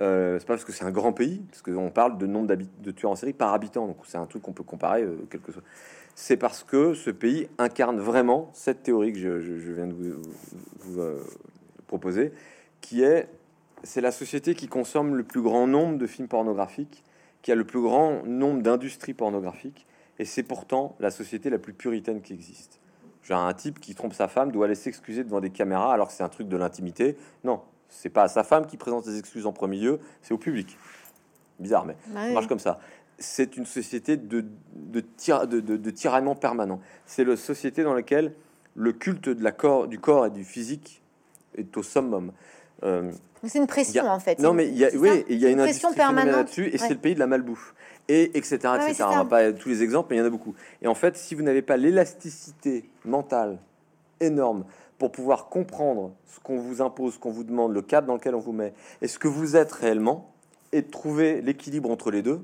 [0.00, 2.90] Euh, c'est pas parce que c'est un grand pays, parce qu'on parle de nombre de
[2.90, 3.86] tueurs en série par habitant.
[3.86, 5.62] Donc c'est un truc qu'on peut comparer, euh, quelque chose.
[6.14, 11.00] C'est parce que ce pays incarne vraiment cette théorie que je, viens de vous,
[11.86, 12.32] proposer,
[12.80, 13.28] qui est
[13.82, 17.04] c'est la société qui consomme le plus grand nombre de films pornographiques,
[17.42, 19.86] qui a le plus grand nombre d'industries pornographiques,
[20.18, 22.80] et c'est pourtant la société la plus puritaine qui existe.
[23.22, 26.14] Genre un type qui trompe sa femme doit aller s'excuser devant des caméras alors que
[26.14, 27.16] c'est un truc de l'intimité.
[27.44, 30.38] Non, c'est pas à sa femme qui présente ses excuses en premier lieu, c'est au
[30.38, 30.76] public.
[31.58, 32.80] Bizarre, mais ça marche comme ça.
[33.18, 35.04] C'est une société de, de,
[35.46, 36.80] de, de tiraillement permanent.
[37.04, 38.32] C'est la société dans laquelle
[38.74, 41.02] le culte de la corps, du corps et du physique
[41.56, 42.32] est au summum.
[42.84, 43.10] Euh,
[43.46, 44.38] c'est une pression en fait.
[44.38, 46.90] Non, mais il y a, oui, il y a une, pression permanente là-dessus, et c'est
[46.90, 47.74] le pays de la malbouffe,
[48.08, 48.56] et etc.
[48.56, 49.04] etc.
[49.06, 50.54] On va pas tous les exemples, mais il y en a beaucoup.
[50.82, 53.58] Et en fait, si vous n'avez pas l'élasticité mentale
[54.20, 54.64] énorme
[54.98, 58.34] pour pouvoir comprendre ce qu'on vous impose, ce qu'on vous demande, le cadre dans lequel
[58.34, 60.32] on vous met, et ce que vous êtes réellement,
[60.72, 62.40] et de trouver l'équilibre entre les deux,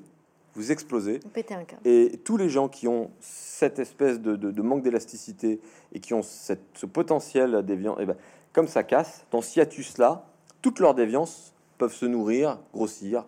[0.55, 1.21] vous explosez.
[1.37, 5.61] Un et tous les gens qui ont cette espèce de, de, manque d'élasticité
[5.93, 8.17] et qui ont cette, ce potentiel déviant, et eh ben,
[8.53, 10.27] comme ça casse, dans ce hiatus-là,
[10.65, 13.27] toutes leurs déviances peuvent se nourrir, grossir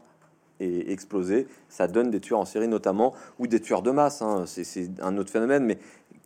[0.59, 1.47] et exploser.
[1.68, 4.22] Ça donne des tueurs en série notamment, ou des tueurs de masse.
[4.22, 4.45] Hein.
[4.47, 5.76] C'est un autre phénomène, mais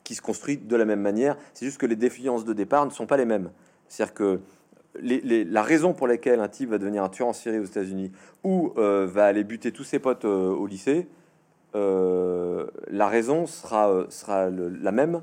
[0.05, 1.37] qui se construit de la même manière.
[1.53, 3.51] C'est juste que les défiances de départ ne sont pas les mêmes.
[3.89, 4.41] C'est-à-dire que
[5.03, 8.13] la raison pour laquelle un type va devenir un tueur en série aux États-Unis
[8.45, 11.09] ou euh, va aller buter tous ses potes euh, au lycée,
[11.75, 14.05] euh, la raison sera,
[14.49, 15.23] la même,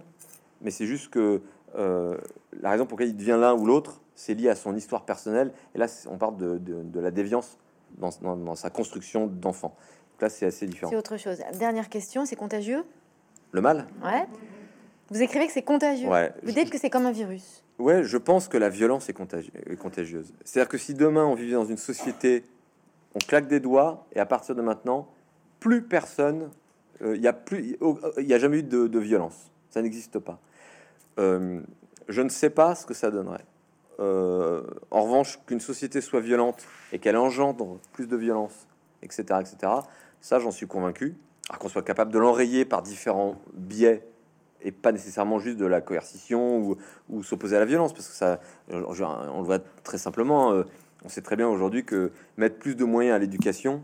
[0.61, 1.39] mais c'est juste que
[1.73, 5.53] la raison pour laquelle il devient l'un ou l'autre, c'est lié à son histoire personnelle.
[5.75, 7.57] Et là, on parle de, de- de la déviance
[7.97, 9.75] dans, dans- dans sa construction d'enfant.
[10.19, 10.89] Là, c'est assez différent.
[10.89, 11.37] C'est autre chose.
[11.59, 12.83] Dernière question, c'est contagieux?
[13.51, 13.85] Le mal?
[14.03, 14.25] Ouais.
[15.09, 16.09] Vous écrivez que c'est contagieux.
[16.09, 16.33] Ouais.
[16.43, 17.63] Vous dites que c'est comme un virus.
[17.79, 20.33] Ouais, je pense que la violence est, contagi- est contagieuse.
[20.43, 22.43] C'est-à-dire que si demain on vivait dans une société,
[23.13, 25.07] on claque des doigts et à partir de maintenant,
[25.59, 26.49] plus personne,
[27.03, 27.77] euh, il n'y a plus,
[28.17, 29.51] il y a jamais eu de, de violence.
[29.69, 30.39] Ça n'existe pas.
[31.19, 31.61] Euh,
[32.09, 33.45] je ne sais pas ce que ça donnerait.
[33.99, 38.67] Euh, en revanche, qu'une société soit violente et qu'elle engendre plus de violence,
[39.01, 39.71] etc., etc.,
[40.21, 41.15] ça, j'en suis convaincu.
[41.49, 44.05] Alors qu'on soit capable de l'enrayer par différents biais
[44.61, 46.77] et pas nécessairement juste de la coercition ou,
[47.09, 48.39] ou s'opposer à la violence, parce que ça,
[48.69, 50.51] on le voit très simplement.
[50.51, 50.63] euh,
[51.05, 53.83] on sait très bien aujourd'hui que mettre plus de moyens à l'éducation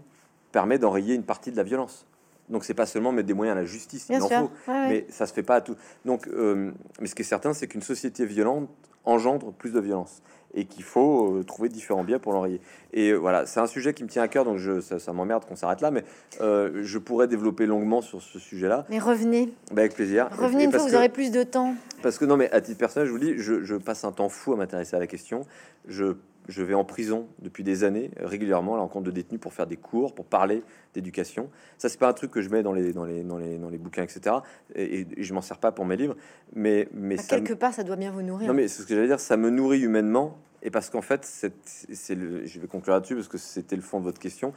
[0.51, 2.05] permet d'enrayer une partie de la violence.
[2.49, 4.37] Donc c'est pas seulement mettre des moyens à la justice, Bien il en sûr.
[4.65, 4.89] faut, Ouais, ouais.
[4.89, 5.75] mais ça se fait pas à tout.
[6.05, 8.67] Donc, euh, mais ce qui est certain, c'est qu'une société violente
[9.05, 10.21] engendre plus de violence
[10.55, 12.61] et qu'il faut euh, trouver différents biais pour l'enrayer.
[12.93, 15.11] Et euh, voilà, c'est un sujet qui me tient à cœur, donc je, ça, ça
[15.11, 16.03] m'emmerde qu'on s'arrête là, mais
[16.41, 19.47] euh, je pourrais développer longuement sur ce sujet-là, Mais revenez.
[19.71, 20.29] Bah, avec plaisir.
[20.37, 21.73] Revenez Et une fois, vous aurez plus de temps.
[22.03, 24.29] parce que non, mais à titre personnel, je vous dis, je, je passe un temps
[24.29, 25.45] fou à m'intéresser à la question.
[25.87, 26.13] Je,
[26.47, 29.77] je vais en prison depuis des années, régulièrement, à l'encontre de détenus pour faire des
[29.77, 30.63] cours, pour parler
[30.93, 31.49] d'éducation.
[31.77, 33.69] Ça, c'est pas un truc que je mets dans les, dans les, dans les, dans
[33.69, 34.37] les bouquins, etc.
[34.75, 36.15] Et, et je m'en sers pas pour mes livres.
[36.55, 38.47] Mais, mais ça, quelque part, ça doit bien vous nourrir.
[38.47, 40.37] non, mais c'est ce que j'allais dire, ça me nourrit humainement.
[40.63, 43.99] Et parce qu'en fait, c'est le, je vais conclure là-dessus parce que c'était le fond
[43.99, 44.53] de votre question.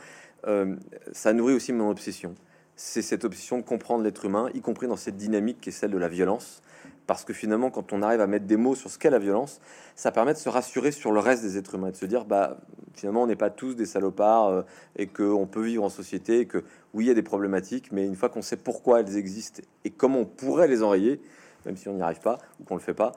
[0.46, 0.76] Euh,
[1.12, 2.34] ça nourrit aussi mon obsession.
[2.76, 5.90] C'est cette obsession de comprendre l'être humain, y compris dans cette dynamique qui est celle
[5.90, 6.62] de la violence.
[7.06, 9.60] Parce que finalement, quand on arrive à mettre des mots sur ce qu'est la violence,
[9.94, 12.24] ça permet de se rassurer sur le reste des êtres humains, et de se dire,
[12.24, 12.58] bah,
[12.94, 14.62] finalement, on n'est pas tous des salopards euh,
[14.96, 18.04] et qu'on peut vivre en société, et que oui, il y a des problématiques, mais
[18.04, 21.20] une fois qu'on sait pourquoi elles existent et comment on pourrait les enrayer,
[21.64, 23.12] même si on n'y arrive pas ou qu'on le fait pas,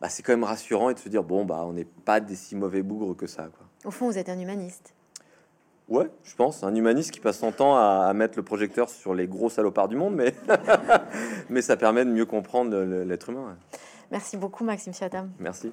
[0.00, 2.36] bah, c'est quand même rassurant et de se dire, bon, bah, on n'est pas des
[2.36, 3.44] si mauvais bougres que ça.
[3.44, 3.66] Quoi.
[3.84, 4.94] Au fond, vous êtes un humaniste.
[5.88, 9.14] Ouais, je pense, un humaniste qui passe son temps à, à mettre le projecteur sur
[9.14, 10.34] les gros salopards du monde, mais,
[11.50, 13.56] mais ça permet de mieux comprendre l'être humain.
[14.10, 15.30] Merci beaucoup, Maxime Chatham.
[15.38, 15.72] Merci.